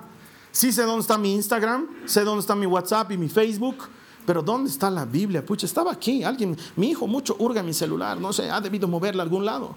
[0.52, 3.88] Sí sé dónde está mi Instagram, sé dónde está mi WhatsApp y mi Facebook,
[4.26, 5.46] pero ¿dónde está la Biblia?
[5.46, 6.22] Pucha, estaba aquí.
[6.22, 9.74] Alguien, mi hijo mucho hurga mi celular, no sé, ha debido moverla a algún lado.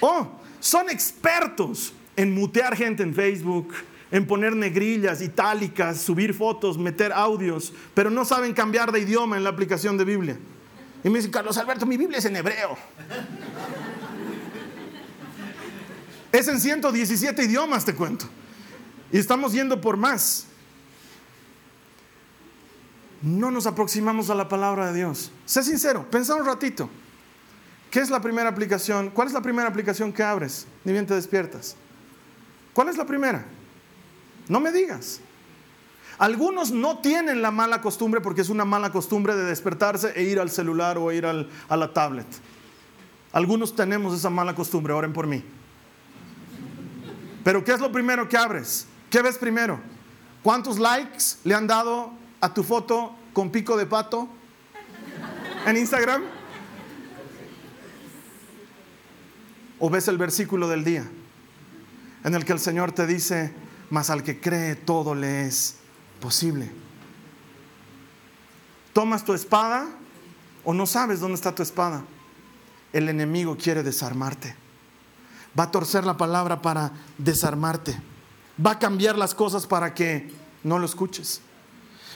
[0.00, 0.26] Oh,
[0.58, 3.74] son expertos en mutear gente en Facebook,
[4.10, 9.44] en poner negrillas, itálicas, subir fotos, meter audios, pero no saben cambiar de idioma en
[9.44, 10.38] la aplicación de Biblia.
[11.04, 12.76] Y me dicen, Carlos Alberto, mi Biblia es en hebreo.
[16.36, 18.26] Es en 117 idiomas, te cuento.
[19.10, 20.44] Y estamos yendo por más.
[23.22, 25.32] No nos aproximamos a la palabra de Dios.
[25.46, 26.90] Sé sincero, pensa un ratito.
[27.90, 29.08] ¿Qué es la primera aplicación?
[29.08, 30.66] ¿Cuál es la primera aplicación que abres?
[30.84, 31.74] Ni bien te despiertas.
[32.74, 33.46] ¿Cuál es la primera?
[34.46, 35.20] No me digas.
[36.18, 40.38] Algunos no tienen la mala costumbre porque es una mala costumbre de despertarse e ir
[40.38, 42.26] al celular o ir a la tablet.
[43.32, 45.42] Algunos tenemos esa mala costumbre, oren por mí.
[47.46, 48.88] Pero ¿qué es lo primero que abres?
[49.08, 49.78] ¿Qué ves primero?
[50.42, 54.28] ¿Cuántos likes le han dado a tu foto con pico de pato
[55.64, 56.24] en Instagram?
[59.78, 61.08] ¿O ves el versículo del día
[62.24, 63.54] en el que el Señor te dice,
[63.90, 65.76] mas al que cree todo le es
[66.20, 66.68] posible?
[68.92, 69.86] ¿Tomas tu espada
[70.64, 72.02] o no sabes dónde está tu espada?
[72.92, 74.65] El enemigo quiere desarmarte
[75.58, 77.98] va a torcer la palabra para desarmarte.
[78.64, 80.30] Va a cambiar las cosas para que
[80.62, 81.40] no lo escuches.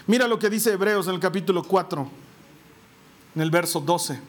[0.06, 2.10] Mira lo que dice Hebreos en el capítulo 4,
[3.34, 4.20] en el verso 12.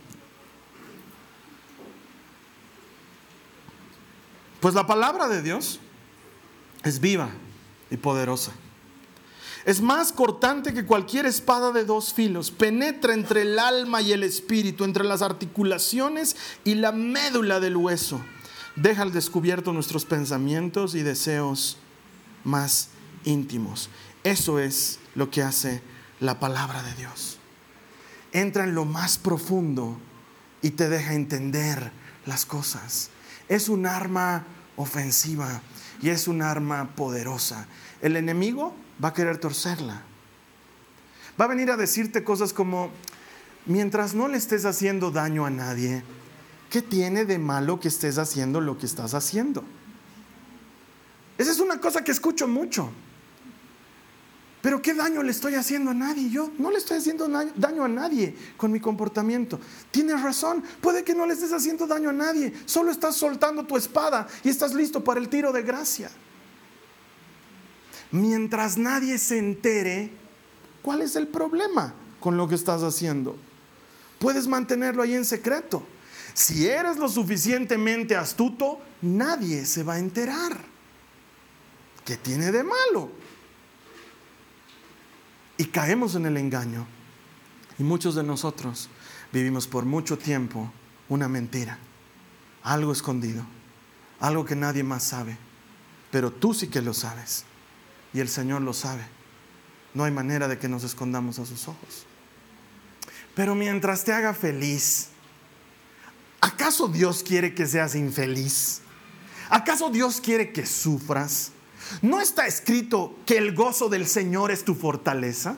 [4.59, 5.79] Pues la palabra de Dios
[6.83, 7.29] es viva
[7.89, 8.51] y poderosa.
[9.65, 12.51] Es más cortante que cualquier espada de dos filos.
[12.51, 18.21] Penetra entre el alma y el espíritu, entre las articulaciones y la médula del hueso
[18.81, 21.77] deja al descubierto nuestros pensamientos y deseos
[22.43, 22.89] más
[23.23, 23.89] íntimos.
[24.23, 25.81] Eso es lo que hace
[26.19, 27.37] la palabra de Dios.
[28.31, 29.99] Entra en lo más profundo
[30.61, 31.91] y te deja entender
[32.25, 33.09] las cosas.
[33.49, 34.45] Es un arma
[34.77, 35.61] ofensiva
[36.01, 37.67] y es un arma poderosa.
[38.01, 40.03] El enemigo va a querer torcerla.
[41.39, 42.89] Va a venir a decirte cosas como,
[43.65, 46.03] mientras no le estés haciendo daño a nadie,
[46.71, 49.63] ¿qué tiene de malo que estés haciendo lo que estás haciendo?
[51.37, 52.89] Esa es una cosa que escucho mucho.
[54.61, 56.29] Pero ¿qué daño le estoy haciendo a nadie?
[56.29, 59.59] Yo no le estoy haciendo daño a nadie con mi comportamiento.
[59.89, 62.53] Tienes razón, puede que no le estés haciendo daño a nadie.
[62.65, 66.09] Solo estás soltando tu espada y estás listo para el tiro de gracia.
[68.11, 70.11] Mientras nadie se entere,
[70.81, 73.35] ¿cuál es el problema con lo que estás haciendo?
[74.19, 75.83] Puedes mantenerlo ahí en secreto.
[76.33, 80.57] Si eres lo suficientemente astuto, nadie se va a enterar.
[82.05, 83.11] ¿Qué tiene de malo?
[85.57, 86.87] Y caemos en el engaño.
[87.77, 88.89] Y muchos de nosotros
[89.31, 90.71] vivimos por mucho tiempo
[91.09, 91.77] una mentira,
[92.63, 93.45] algo escondido,
[94.19, 95.37] algo que nadie más sabe.
[96.11, 97.45] Pero tú sí que lo sabes.
[98.13, 99.03] Y el Señor lo sabe.
[99.93, 102.05] no hay manera de que nos escondamos a sus ojos.
[103.35, 105.10] Pero mientras te haga feliz,
[106.41, 108.81] ¿acaso Dios quiere que seas infeliz?
[109.49, 111.51] ¿Acaso Dios quiere que sufras?
[112.01, 115.57] ¿No está escrito que el gozo del Señor es tu fortaleza?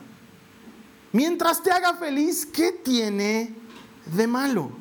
[1.12, 3.54] Mientras te haga feliz, ¿qué tiene
[4.16, 4.72] de malo?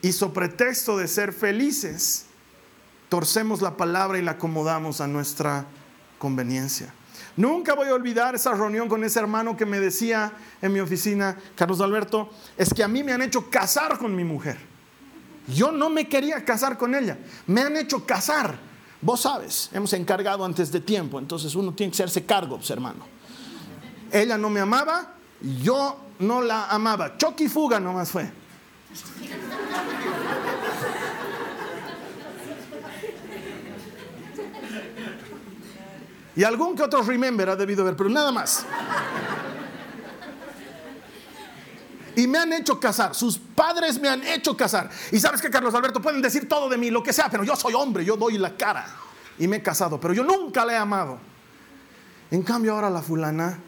[0.00, 2.26] Y sobre pretexto de ser felices,
[3.08, 5.66] torcemos la palabra y la acomodamos a nuestra
[6.18, 6.94] conveniencia.
[7.36, 10.32] Nunca voy a olvidar esa reunión con ese hermano que me decía
[10.62, 14.24] en mi oficina, Carlos Alberto, es que a mí me han hecho casar con mi
[14.24, 14.58] mujer.
[15.48, 18.58] Yo no me quería casar con ella, me han hecho casar.
[19.00, 23.06] Vos sabes, hemos encargado antes de tiempo, entonces uno tiene que hacerse cargo, pues, hermano.
[24.10, 25.14] Ella no me amaba,
[25.62, 27.16] yo no la amaba.
[27.16, 28.30] Choque y fuga nomás fue.
[36.34, 38.64] Y algún que otro remember ha debido ver, pero nada más.
[42.18, 44.90] Y me han hecho casar, sus padres me han hecho casar.
[45.12, 47.54] Y sabes que Carlos Alberto pueden decir todo de mí, lo que sea, pero yo
[47.54, 48.84] soy hombre, yo doy la cara.
[49.38, 51.20] Y me he casado, pero yo nunca le he amado.
[52.32, 53.60] En cambio ahora la fulana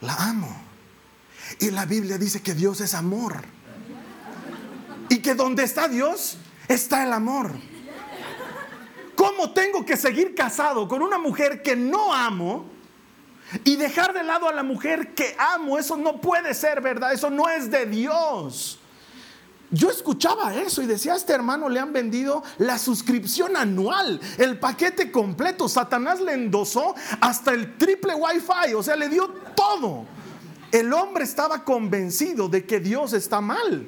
[0.00, 0.48] la amo.
[1.60, 3.44] Y la Biblia dice que Dios es amor.
[5.10, 7.52] Y que donde está Dios está el amor.
[9.14, 12.64] ¿Cómo tengo que seguir casado con una mujer que no amo
[13.62, 15.78] y dejar de lado a la mujer que amo?
[15.78, 18.78] Eso no puede ser verdad, eso no es de Dios.
[19.70, 24.58] Yo escuchaba eso y decía, a este hermano le han vendido la suscripción anual, el
[24.58, 25.68] paquete completo.
[25.68, 30.04] Satanás le endosó hasta el triple wifi, o sea, le dio todo.
[30.70, 33.86] El hombre estaba convencido de que Dios está mal.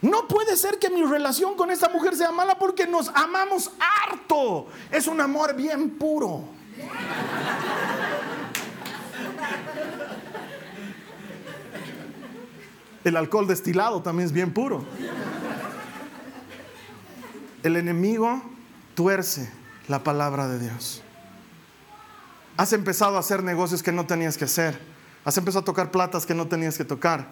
[0.00, 4.66] No puede ser que mi relación con esta mujer sea mala porque nos amamos harto.
[4.90, 6.44] Es un amor bien puro.
[13.04, 14.84] El alcohol destilado también es bien puro.
[17.62, 18.42] El enemigo
[18.94, 19.50] tuerce
[19.88, 21.02] la palabra de Dios.
[22.56, 24.78] Has empezado a hacer negocios que no tenías que hacer.
[25.24, 27.28] Has empezado a tocar platas que no tenías que tocar.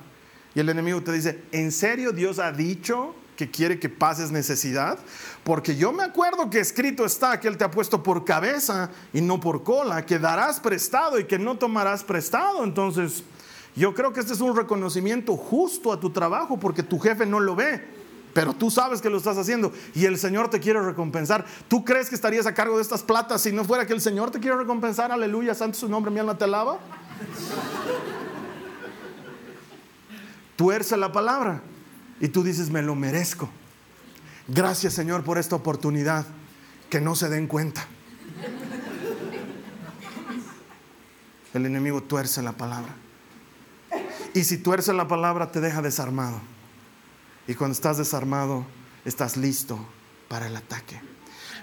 [0.55, 4.98] Y el enemigo te dice, ¿en serio Dios ha dicho que quiere que pases necesidad?
[5.44, 9.20] Porque yo me acuerdo que escrito está que Él te ha puesto por cabeza y
[9.20, 12.64] no por cola, que darás prestado y que no tomarás prestado.
[12.64, 13.22] Entonces,
[13.76, 17.40] yo creo que este es un reconocimiento justo a tu trabajo porque tu jefe no
[17.40, 17.96] lo ve.
[18.32, 21.46] Pero tú sabes que lo estás haciendo y el Señor te quiere recompensar.
[21.68, 24.30] ¿Tú crees que estarías a cargo de estas platas si no fuera que el Señor
[24.30, 25.10] te quiere recompensar?
[25.10, 26.78] Aleluya, santo su nombre, mi alma te alaba
[30.56, 31.62] tuerce la palabra
[32.18, 33.48] y tú dices, me lo merezco.
[34.48, 36.26] Gracias Señor por esta oportunidad,
[36.90, 37.86] que no se den cuenta.
[41.52, 42.94] El enemigo tuerce la palabra.
[44.37, 46.38] Y si tuerce la palabra te deja desarmado.
[47.49, 48.66] Y cuando estás desarmado,
[49.07, 49.79] estás listo
[50.29, 51.01] para el ataque.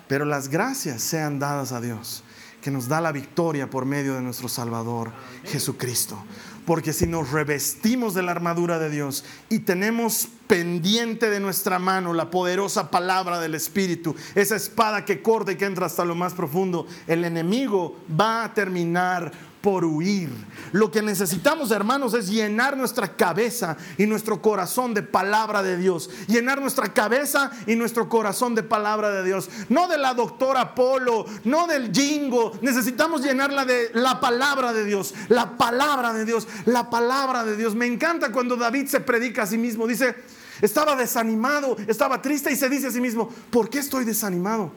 [0.08, 2.24] Pero las gracias sean dadas a Dios,
[2.64, 5.12] que nos da la victoria por medio de nuestro Salvador
[5.44, 6.18] Jesucristo.
[6.66, 12.12] Porque si nos revestimos de la armadura de Dios y tenemos pendiente de nuestra mano
[12.12, 16.34] la poderosa palabra del Espíritu, esa espada que corta y que entra hasta lo más
[16.34, 19.32] profundo, el enemigo va a terminar
[19.64, 20.30] por huir.
[20.74, 26.10] Lo que necesitamos, hermanos, es llenar nuestra cabeza y nuestro corazón de palabra de Dios.
[26.28, 29.50] Llenar nuestra cabeza y nuestro corazón de palabra de Dios.
[29.70, 32.52] No de la doctora Polo, no del jingo.
[32.62, 35.14] Necesitamos llenarla de la palabra de Dios.
[35.30, 36.46] La palabra de Dios.
[36.66, 37.74] La palabra de Dios.
[37.74, 39.88] Me encanta cuando David se predica a sí mismo.
[39.88, 40.14] Dice,
[40.62, 44.74] estaba desanimado, estaba triste y se dice a sí mismo, ¿por qué estoy desanimado?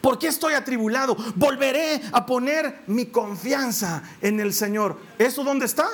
[0.00, 1.16] ¿Por qué estoy atribulado?
[1.36, 4.98] Volveré a poner mi confianza en el Señor.
[5.18, 5.88] ¿Eso dónde está?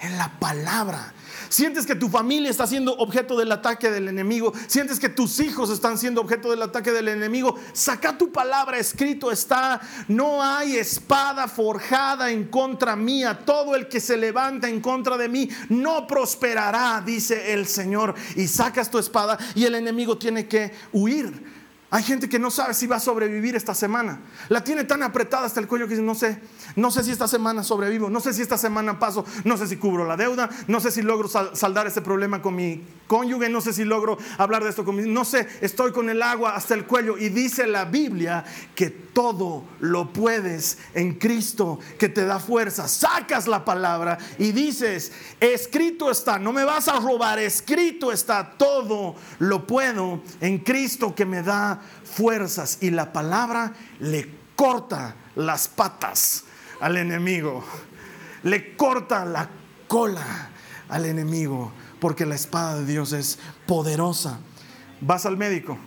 [0.00, 1.12] En la palabra.
[1.50, 4.52] Sientes que tu familia está siendo objeto del ataque del enemigo.
[4.68, 7.58] Sientes que tus hijos están siendo objeto del ataque del enemigo.
[7.72, 9.80] Saca tu palabra, escrito está.
[10.06, 13.40] No hay espada forjada en contra mía.
[13.44, 18.14] Todo el que se levanta en contra de mí no prosperará, dice el Señor.
[18.36, 21.59] Y sacas tu espada y el enemigo tiene que huir.
[21.92, 24.20] Hay gente que no sabe si va a sobrevivir esta semana.
[24.48, 26.40] La tiene tan apretada hasta el cuello que dice, no sé,
[26.76, 29.76] no sé si esta semana sobrevivo, no sé si esta semana paso, no sé si
[29.76, 33.72] cubro la deuda, no sé si logro saldar ese problema con mi cónyuge, no sé
[33.72, 36.86] si logro hablar de esto con mi, no sé, estoy con el agua hasta el
[36.86, 38.44] cuello y dice la Biblia
[38.76, 42.86] que todo lo puedes en Cristo que te da fuerza.
[42.86, 45.10] Sacas la palabra y dices,
[45.40, 51.26] escrito está, no me vas a robar, escrito está, todo lo puedo en Cristo que
[51.26, 56.44] me da fuerzas y la palabra le corta las patas
[56.80, 57.64] al enemigo.
[58.42, 59.48] Le corta la
[59.86, 60.50] cola
[60.88, 64.40] al enemigo, porque la espada de Dios es poderosa.
[65.00, 65.78] Vas al médico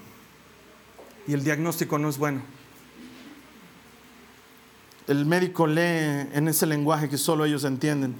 [1.27, 2.41] y el diagnóstico no es bueno.
[5.07, 8.15] El médico lee en ese lenguaje que solo ellos entienden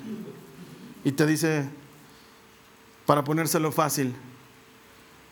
[1.03, 1.69] y te dice,
[3.05, 4.13] para ponérselo fácil,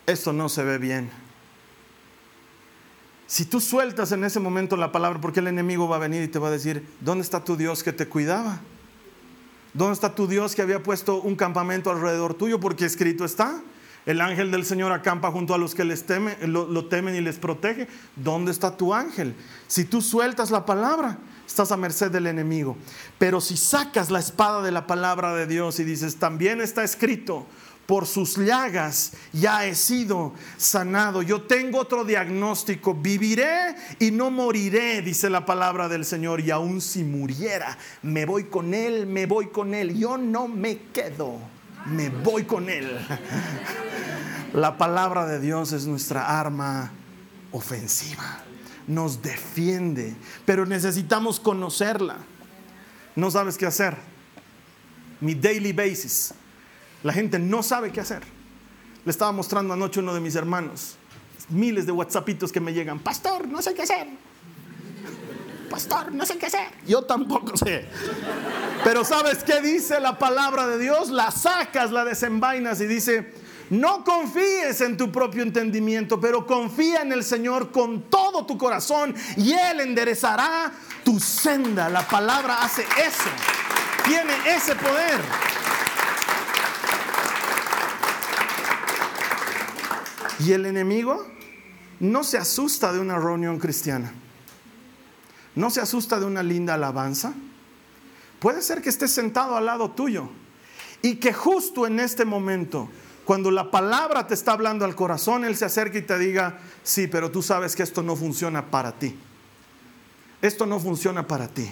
[0.06, 1.10] esto no se ve bien.
[3.32, 6.28] Si tú sueltas en ese momento la palabra, porque el enemigo va a venir y
[6.28, 8.60] te va a decir, ¿dónde está tu Dios que te cuidaba?
[9.72, 12.60] ¿Dónde está tu Dios que había puesto un campamento alrededor tuyo?
[12.60, 13.62] Porque escrito está,
[14.04, 17.38] el ángel del Señor acampa junto a los que les temen, lo, temen y les
[17.38, 17.88] protege.
[18.16, 19.34] ¿Dónde está tu ángel?
[19.66, 21.16] Si tú sueltas la palabra,
[21.46, 22.76] estás a merced del enemigo.
[23.16, 27.46] Pero si sacas la espada de la palabra de Dios y dices, también está escrito,
[27.92, 31.20] por sus llagas ya he sido sanado.
[31.20, 36.80] Yo tengo otro diagnóstico, viviré y no moriré, dice la palabra del Señor, y aun
[36.80, 41.36] si muriera, me voy con Él, me voy con Él, yo no me quedo,
[41.84, 42.98] me voy con Él.
[44.54, 46.92] La palabra de Dios es nuestra arma
[47.50, 48.38] ofensiva,
[48.86, 50.16] nos defiende,
[50.46, 52.16] pero necesitamos conocerla.
[53.16, 53.98] No sabes qué hacer.
[55.20, 56.32] Mi daily basis
[57.02, 58.22] la gente no sabe qué hacer.
[59.04, 60.96] Le estaba mostrando anoche uno de mis hermanos,
[61.48, 64.06] miles de WhatsAppitos que me llegan, pastor, no sé qué hacer.
[65.68, 66.68] Pastor, no sé qué hacer.
[66.86, 67.86] Yo tampoco sé.
[68.84, 71.08] Pero ¿sabes qué dice la palabra de Dios?
[71.08, 73.32] La sacas, la desenvainas y dice,
[73.70, 79.14] no confíes en tu propio entendimiento, pero confía en el Señor con todo tu corazón
[79.38, 80.70] y Él enderezará
[81.04, 81.88] tu senda.
[81.88, 83.30] La palabra hace eso.
[84.04, 85.20] Tiene ese poder.
[90.38, 91.26] Y el enemigo
[92.00, 94.12] no se asusta de una reunión cristiana.
[95.54, 97.32] No se asusta de una linda alabanza.
[98.40, 100.28] Puede ser que esté sentado al lado tuyo
[101.00, 102.88] y que justo en este momento,
[103.24, 107.06] cuando la palabra te está hablando al corazón, Él se acerque y te diga, sí,
[107.06, 109.16] pero tú sabes que esto no funciona para ti.
[110.40, 111.70] Esto no funciona para ti.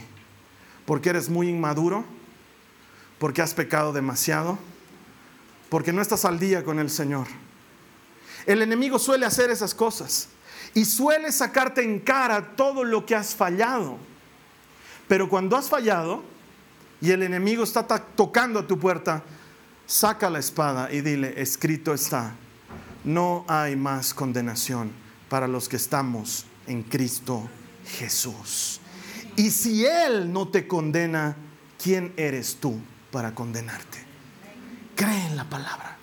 [0.87, 2.05] Porque eres muy inmaduro,
[3.19, 4.59] porque has pecado demasiado,
[5.69, 7.27] porque no estás al día con el Señor.
[8.47, 10.29] El enemigo suele hacer esas cosas
[10.75, 13.99] y suele sacarte en cara todo lo que has fallado.
[15.09, 16.23] Pero cuando has fallado
[17.01, 19.23] y el enemigo está tocando a tu puerta,
[19.87, 22.35] saca la espada y dile, escrito está,
[23.05, 24.93] no hay más condenación
[25.29, 27.49] para los que estamos en Cristo
[27.99, 28.81] Jesús.
[29.37, 31.37] Y si Él no te condena,
[31.83, 32.79] ¿quién eres tú
[33.11, 33.99] para condenarte?
[34.95, 36.00] Cree en la palabra.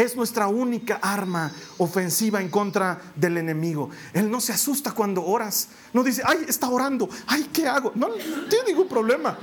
[0.00, 3.90] Es nuestra única arma ofensiva en contra del enemigo.
[4.14, 5.68] Él no se asusta cuando oras.
[5.92, 7.06] No dice, ay, está orando.
[7.26, 7.92] Ay, ¿qué hago?
[7.94, 8.08] No,
[8.48, 9.36] tiene ningún problema.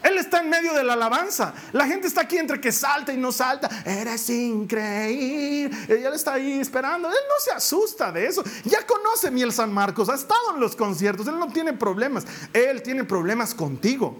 [0.00, 1.52] Él está en medio de la alabanza.
[1.72, 3.68] La gente está aquí entre que salta y no salta.
[3.84, 5.76] Eres increíble.
[5.88, 7.08] Él está ahí esperando.
[7.08, 8.44] Él no se asusta de eso.
[8.66, 10.08] Ya conoce Miel San Marcos.
[10.08, 11.26] Ha estado en los conciertos.
[11.26, 12.24] Él no tiene problemas.
[12.52, 14.16] Él tiene problemas contigo.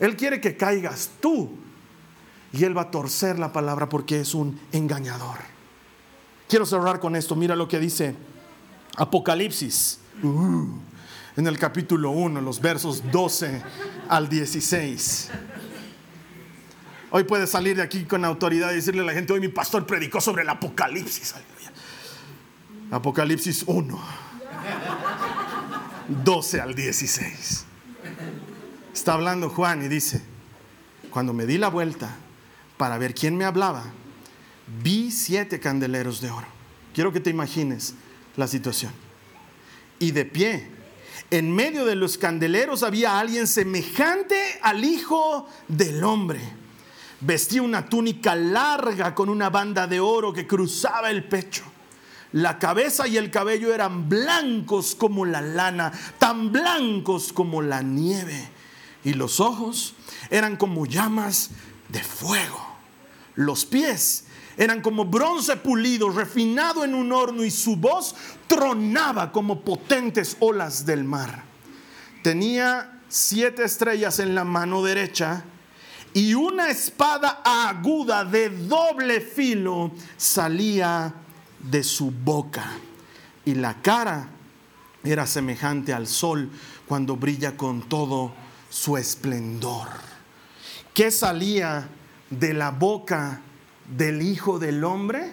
[0.00, 1.50] Él quiere que caigas tú
[2.54, 5.38] y él va a torcer la palabra porque es un engañador.
[6.48, 7.34] Quiero cerrar con esto.
[7.34, 8.14] Mira lo que dice
[8.96, 9.98] Apocalipsis.
[10.22, 10.68] Uh,
[11.36, 13.60] en el capítulo 1, los versos 12
[14.08, 15.30] al 16.
[17.10, 19.84] Hoy puedes salir de aquí con autoridad y decirle a la gente, hoy mi pastor
[19.84, 21.34] predicó sobre el Apocalipsis.
[22.92, 24.00] Apocalipsis 1,
[26.24, 27.64] 12 al 16.
[28.92, 30.22] Está hablando Juan y dice,
[31.10, 32.16] cuando me di la vuelta
[32.76, 33.84] para ver quién me hablaba,
[34.82, 36.46] vi siete candeleros de oro.
[36.92, 37.94] Quiero que te imagines
[38.36, 38.92] la situación.
[39.98, 40.70] Y de pie,
[41.30, 46.40] en medio de los candeleros había alguien semejante al Hijo del Hombre.
[47.20, 51.64] Vestía una túnica larga con una banda de oro que cruzaba el pecho.
[52.32, 58.48] La cabeza y el cabello eran blancos como la lana, tan blancos como la nieve.
[59.04, 59.94] Y los ojos
[60.30, 61.50] eran como llamas
[61.88, 62.63] de fuego.
[63.36, 64.24] Los pies
[64.56, 68.14] eran como bronce pulido, refinado en un horno, y su voz
[68.46, 71.42] tronaba como potentes olas del mar.
[72.22, 75.44] Tenía siete estrellas en la mano derecha
[76.12, 81.12] y una espada aguda de doble filo salía
[81.58, 82.70] de su boca.
[83.44, 84.28] Y la cara
[85.02, 86.50] era semejante al sol
[86.86, 88.32] cuando brilla con todo
[88.70, 89.88] su esplendor.
[90.94, 91.88] ¿Qué salía
[92.38, 93.40] de la boca
[93.96, 95.32] del Hijo del Hombre?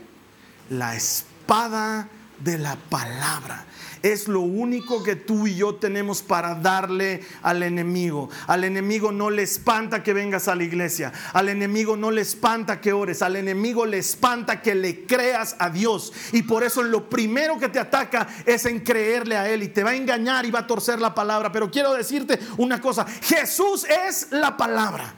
[0.70, 2.08] La espada
[2.40, 3.66] de la palabra.
[4.04, 8.30] Es lo único que tú y yo tenemos para darle al enemigo.
[8.48, 11.14] Al enemigo no le espanta que vengas a la iglesia.
[11.34, 13.22] Al enemigo no le espanta que ores.
[13.22, 16.14] Al enemigo le espanta que le creas a Dios.
[16.32, 19.62] Y por eso lo primero que te ataca es en creerle a Él.
[19.62, 21.52] Y te va a engañar y va a torcer la palabra.
[21.52, 23.06] Pero quiero decirte una cosa.
[23.06, 25.14] Jesús es la palabra.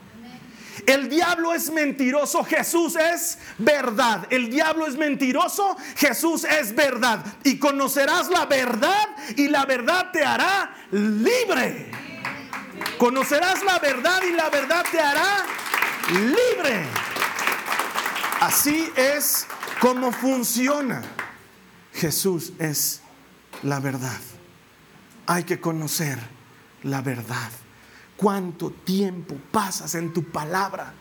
[0.86, 4.26] El diablo es mentiroso, Jesús es verdad.
[4.30, 7.24] El diablo es mentiroso, Jesús es verdad.
[7.44, 11.90] Y conocerás la verdad y la verdad te hará libre.
[12.98, 15.44] Conocerás la verdad y la verdad te hará
[16.10, 16.84] libre.
[18.40, 19.46] Así es
[19.80, 21.02] como funciona.
[21.92, 23.00] Jesús es
[23.62, 24.20] la verdad.
[25.26, 26.18] Hay que conocer
[26.82, 27.50] la verdad
[28.16, 30.92] cuánto tiempo pasas en tu palabra.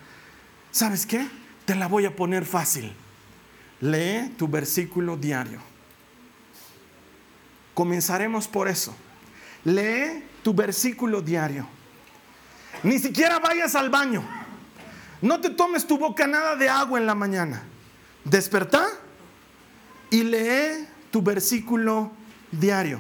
[0.72, 1.28] ¿Sabes qué?
[1.66, 2.94] Te la voy a poner fácil.
[3.80, 5.60] Lee tu versículo diario.
[7.74, 8.96] Comenzaremos por eso.
[9.64, 11.68] Lee tu versículo diario.
[12.84, 14.24] Ni siquiera vayas al baño.
[15.22, 17.64] No te tomes tu boca nada de agua en la mañana.
[18.26, 18.88] Despertá
[20.10, 22.12] y lee tu versículo
[22.52, 23.00] diario.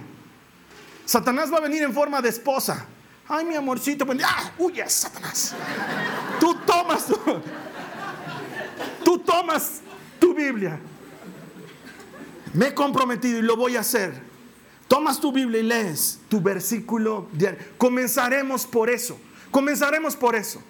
[1.05, 2.87] Satanás va a venir en forma de esposa.
[3.35, 4.51] Ay, mi amorcito, pues, ¡ah!
[4.59, 5.55] ¡Huye, Satanás!
[6.39, 7.17] Tú tomas tu,
[9.03, 9.81] tú tomas
[10.19, 10.79] tu Biblia.
[12.53, 14.21] Me he comprometido y lo voy a hacer.
[14.87, 17.57] Tomas tu Biblia y lees tu versículo diario.
[17.79, 19.17] Comenzaremos por eso.
[19.49, 20.61] Comenzaremos por eso.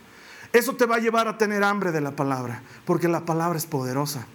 [0.53, 3.65] Eso te va a llevar a tener hambre de la palabra, porque la palabra es
[3.65, 4.25] poderosa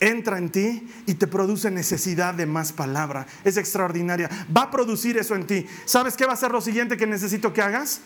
[0.00, 3.26] entra en ti y te produce necesidad de más palabra.
[3.44, 4.28] Es extraordinaria.
[4.54, 5.66] Va a producir eso en ti.
[5.84, 8.00] ¿Sabes qué va a ser lo siguiente que necesito que hagas?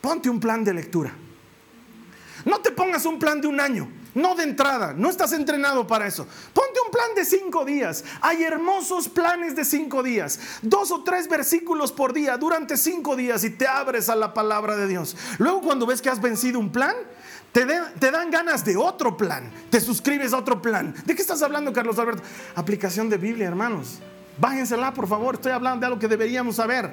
[0.00, 1.12] Ponte un plan de lectura.
[2.44, 6.06] No te pongas un plan de un año, no de entrada, no estás entrenado para
[6.06, 6.26] eso.
[6.52, 8.04] Ponte un plan de cinco días.
[8.20, 13.44] Hay hermosos planes de cinco días, dos o tres versículos por día durante cinco días
[13.44, 15.16] y te abres a la palabra de Dios.
[15.38, 16.94] Luego cuando ves que has vencido un plan,
[17.54, 19.48] te, dan ganas de otro plan.
[19.70, 20.92] Te suscribes a otro plan.
[21.06, 22.22] ¿De qué estás hablando, Carlos Alberto?
[22.56, 24.00] Aplicación de Biblia, hermanos.
[24.38, 25.36] Bájensela, por favor.
[25.36, 26.92] Estoy hablando de algo que deberíamos saber.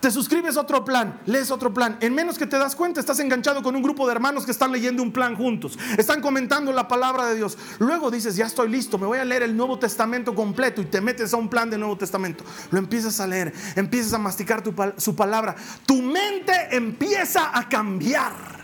[0.00, 1.96] Te suscribes a otro plan, lees otro plan.
[2.00, 4.70] En menos que te das cuenta, estás enganchado con un grupo de hermanos que están
[4.70, 5.78] leyendo un plan juntos.
[5.96, 7.56] Están comentando la palabra de Dios.
[7.78, 11.00] Luego dices, ya estoy listo, me voy a leer el Nuevo Testamento completo y te
[11.00, 12.44] metes a un plan de Nuevo Testamento.
[12.70, 14.62] Lo empiezas a leer, empiezas a masticar
[14.98, 15.56] su palabra.
[15.86, 18.55] Tu mente empieza a cambiar.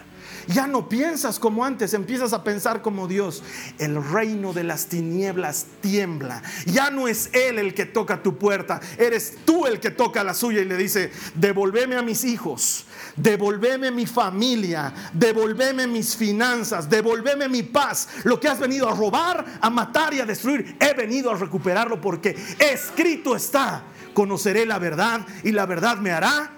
[0.48, 3.42] Ya no piensas como antes, empiezas a pensar como Dios.
[3.78, 6.42] El reino de las tinieblas tiembla.
[6.66, 10.34] Ya no es Él el que toca tu puerta, eres tú el que toca la
[10.34, 12.86] suya y le dice, devolveme a mis hijos,
[13.16, 18.08] devolveme mi familia, devolveme mis finanzas, devolveme mi paz.
[18.24, 22.00] Lo que has venido a robar, a matar y a destruir, he venido a recuperarlo
[22.00, 23.84] porque escrito está,
[24.14, 26.50] conoceré la verdad y la verdad me hará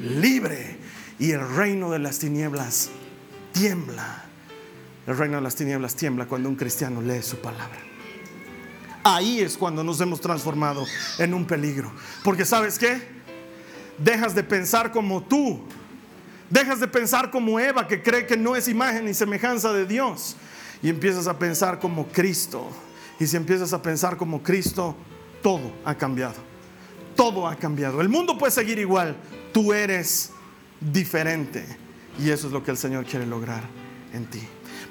[0.00, 0.78] libre.
[1.18, 2.90] Y el reino de las tinieblas
[3.52, 4.24] tiembla.
[5.06, 7.78] El reino de las tinieblas tiembla cuando un cristiano lee su palabra.
[9.04, 10.86] Ahí es cuando nos hemos transformado
[11.18, 11.92] en un peligro.
[12.22, 13.02] Porque sabes qué?
[13.98, 15.60] Dejas de pensar como tú.
[16.50, 20.36] Dejas de pensar como Eva, que cree que no es imagen ni semejanza de Dios.
[20.82, 22.68] Y empiezas a pensar como Cristo.
[23.18, 24.96] Y si empiezas a pensar como Cristo,
[25.42, 26.36] todo ha cambiado.
[27.16, 28.00] Todo ha cambiado.
[28.00, 29.16] El mundo puede seguir igual.
[29.52, 30.30] Tú eres
[30.80, 31.81] diferente.
[32.18, 33.62] Y eso es lo que el Señor quiere lograr
[34.12, 34.42] en ti.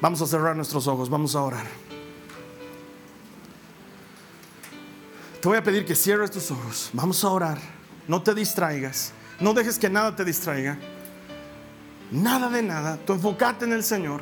[0.02, 1.66] Vamos a cerrar nuestros ojos, vamos a orar.
[5.42, 6.92] Te voy a pedir que cierres tus ojos.
[6.94, 7.58] Vamos a orar.
[8.08, 9.12] No te distraigas.
[9.40, 10.78] No dejes que nada te distraiga.
[12.12, 12.98] Nada de nada.
[12.98, 14.22] Tú enfocate en el Señor.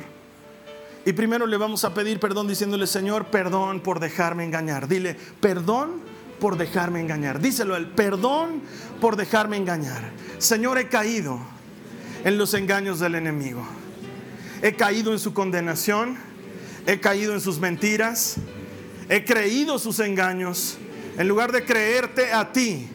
[1.04, 4.88] Y primero le vamos a pedir perdón diciéndole, Señor, perdón por dejarme engañar.
[4.88, 6.00] Dile, perdón
[6.40, 7.38] por dejarme engañar.
[7.38, 8.62] Díselo el perdón
[8.98, 10.12] por dejarme engañar.
[10.38, 11.38] Señor, he caído
[12.24, 13.66] en los engaños del enemigo.
[14.62, 16.18] He caído en su condenación,
[16.86, 18.36] he caído en sus mentiras,
[19.08, 20.76] he creído sus engaños.
[21.18, 22.88] En lugar de creerte a ti,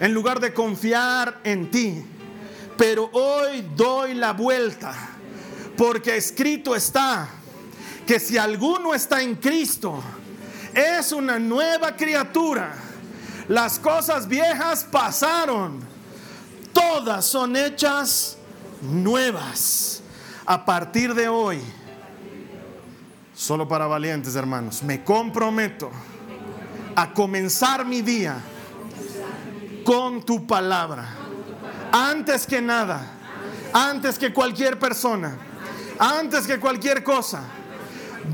[0.00, 2.04] en lugar de confiar en ti.
[2.76, 4.92] Pero hoy doy la vuelta,
[5.76, 7.28] porque escrito está
[8.06, 10.02] que si alguno está en Cristo,
[10.74, 12.74] es una nueva criatura.
[13.48, 15.80] Las cosas viejas pasaron,
[16.72, 18.38] todas son hechas
[18.82, 20.02] nuevas
[20.44, 21.60] a partir de hoy.
[23.34, 24.82] Solo para valientes, hermanos.
[24.82, 25.90] Me comprometo
[26.94, 28.36] a comenzar mi día
[29.84, 31.08] con tu palabra.
[31.90, 33.00] Antes que nada,
[33.72, 35.36] antes que cualquier persona,
[35.98, 37.42] antes que cualquier cosa,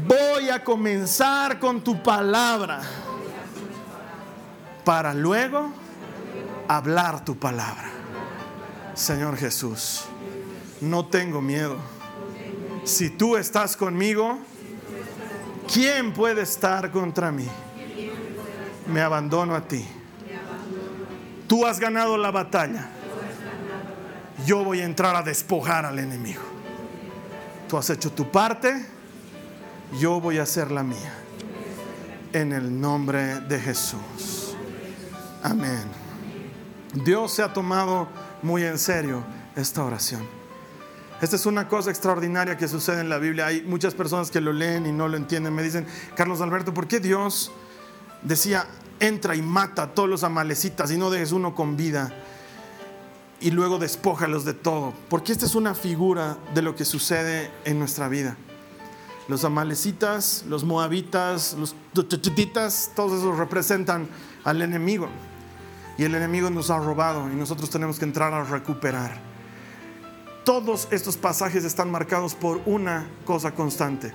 [0.06, 2.80] voy a comenzar con tu palabra.
[4.84, 5.70] para luego
[6.66, 7.90] hablar tu palabra.
[8.94, 10.07] Señor Jesús,
[10.80, 11.76] no tengo miedo.
[12.84, 14.38] Si tú estás conmigo,
[15.72, 17.46] ¿quién puede estar contra mí?
[18.86, 19.86] Me abandono a ti.
[21.46, 22.88] Tú has ganado la batalla.
[24.46, 26.42] Yo voy a entrar a despojar al enemigo.
[27.68, 28.86] Tú has hecho tu parte,
[29.98, 31.14] yo voy a hacer la mía.
[32.32, 34.54] En el nombre de Jesús.
[35.42, 35.84] Amén.
[36.94, 38.08] Dios se ha tomado
[38.42, 39.22] muy en serio
[39.56, 40.37] esta oración.
[41.20, 43.46] Esta es una cosa extraordinaria que sucede en la Biblia.
[43.46, 45.52] Hay muchas personas que lo leen y no lo entienden.
[45.52, 47.50] Me dicen, Carlos Alberto, ¿por qué Dios
[48.22, 48.66] decía,
[49.00, 52.14] entra y mata a todos los amalecitas y no dejes uno con vida?
[53.40, 54.94] Y luego despójalos de todo.
[55.08, 58.36] Porque esta es una figura de lo que sucede en nuestra vida.
[59.26, 64.08] Los amalecitas, los moabitas, los tuchititas, todos esos representan
[64.44, 65.08] al enemigo.
[65.98, 69.27] Y el enemigo nos ha robado y nosotros tenemos que entrar a recuperar.
[70.48, 74.14] Todos estos pasajes están marcados por una cosa constante.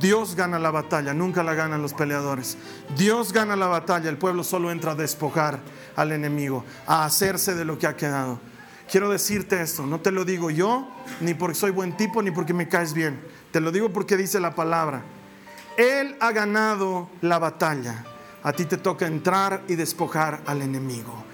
[0.00, 2.56] Dios gana la batalla, nunca la ganan los peleadores.
[2.96, 5.58] Dios gana la batalla, el pueblo solo entra a despojar
[5.96, 8.38] al enemigo, a hacerse de lo que ha quedado.
[8.88, 10.86] Quiero decirte esto, no te lo digo yo,
[11.20, 13.20] ni porque soy buen tipo, ni porque me caes bien.
[13.50, 15.02] Te lo digo porque dice la palabra.
[15.76, 18.04] Él ha ganado la batalla.
[18.44, 21.24] A ti te toca entrar y despojar al enemigo.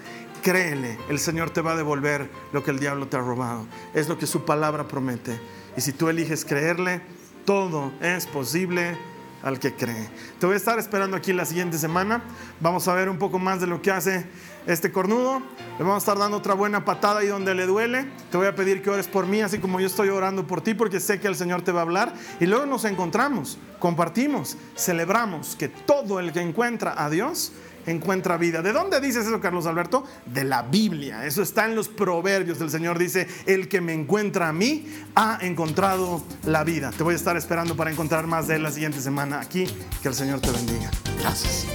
[0.41, 3.65] Créele, el Señor te va a devolver lo que el diablo te ha robado.
[3.93, 5.39] Es lo que su palabra promete.
[5.75, 7.01] Y si tú eliges creerle,
[7.45, 8.97] todo es posible
[9.43, 10.09] al que cree.
[10.39, 12.21] Te voy a estar esperando aquí la siguiente semana.
[12.59, 14.25] Vamos a ver un poco más de lo que hace
[14.67, 15.39] este cornudo.
[15.77, 18.05] Le vamos a estar dando otra buena patada ahí donde le duele.
[18.31, 20.73] Te voy a pedir que ores por mí, así como yo estoy orando por ti,
[20.73, 22.13] porque sé que el Señor te va a hablar.
[22.39, 27.51] Y luego nos encontramos, compartimos, celebramos que todo el que encuentra a Dios
[27.91, 28.61] encuentra vida.
[28.61, 30.03] ¿De dónde dices eso, Carlos Alberto?
[30.25, 31.25] De la Biblia.
[31.25, 32.61] Eso está en los proverbios.
[32.61, 34.85] El Señor dice, el que me encuentra a mí
[35.15, 36.91] ha encontrado la vida.
[36.95, 39.65] Te voy a estar esperando para encontrar más de él la siguiente semana aquí.
[40.01, 40.91] Que el Señor te bendiga.
[41.21, 41.65] Gracias.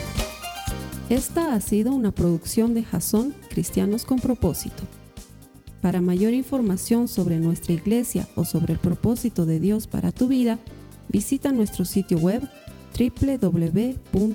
[1.10, 4.82] Esta ha sido una producción de Jason Cristianos con propósito.
[5.82, 10.58] Para mayor información sobre nuestra iglesia o sobre el propósito de Dios para tu vida,
[11.10, 12.48] visita nuestro sitio web
[12.98, 14.34] www.jason.info.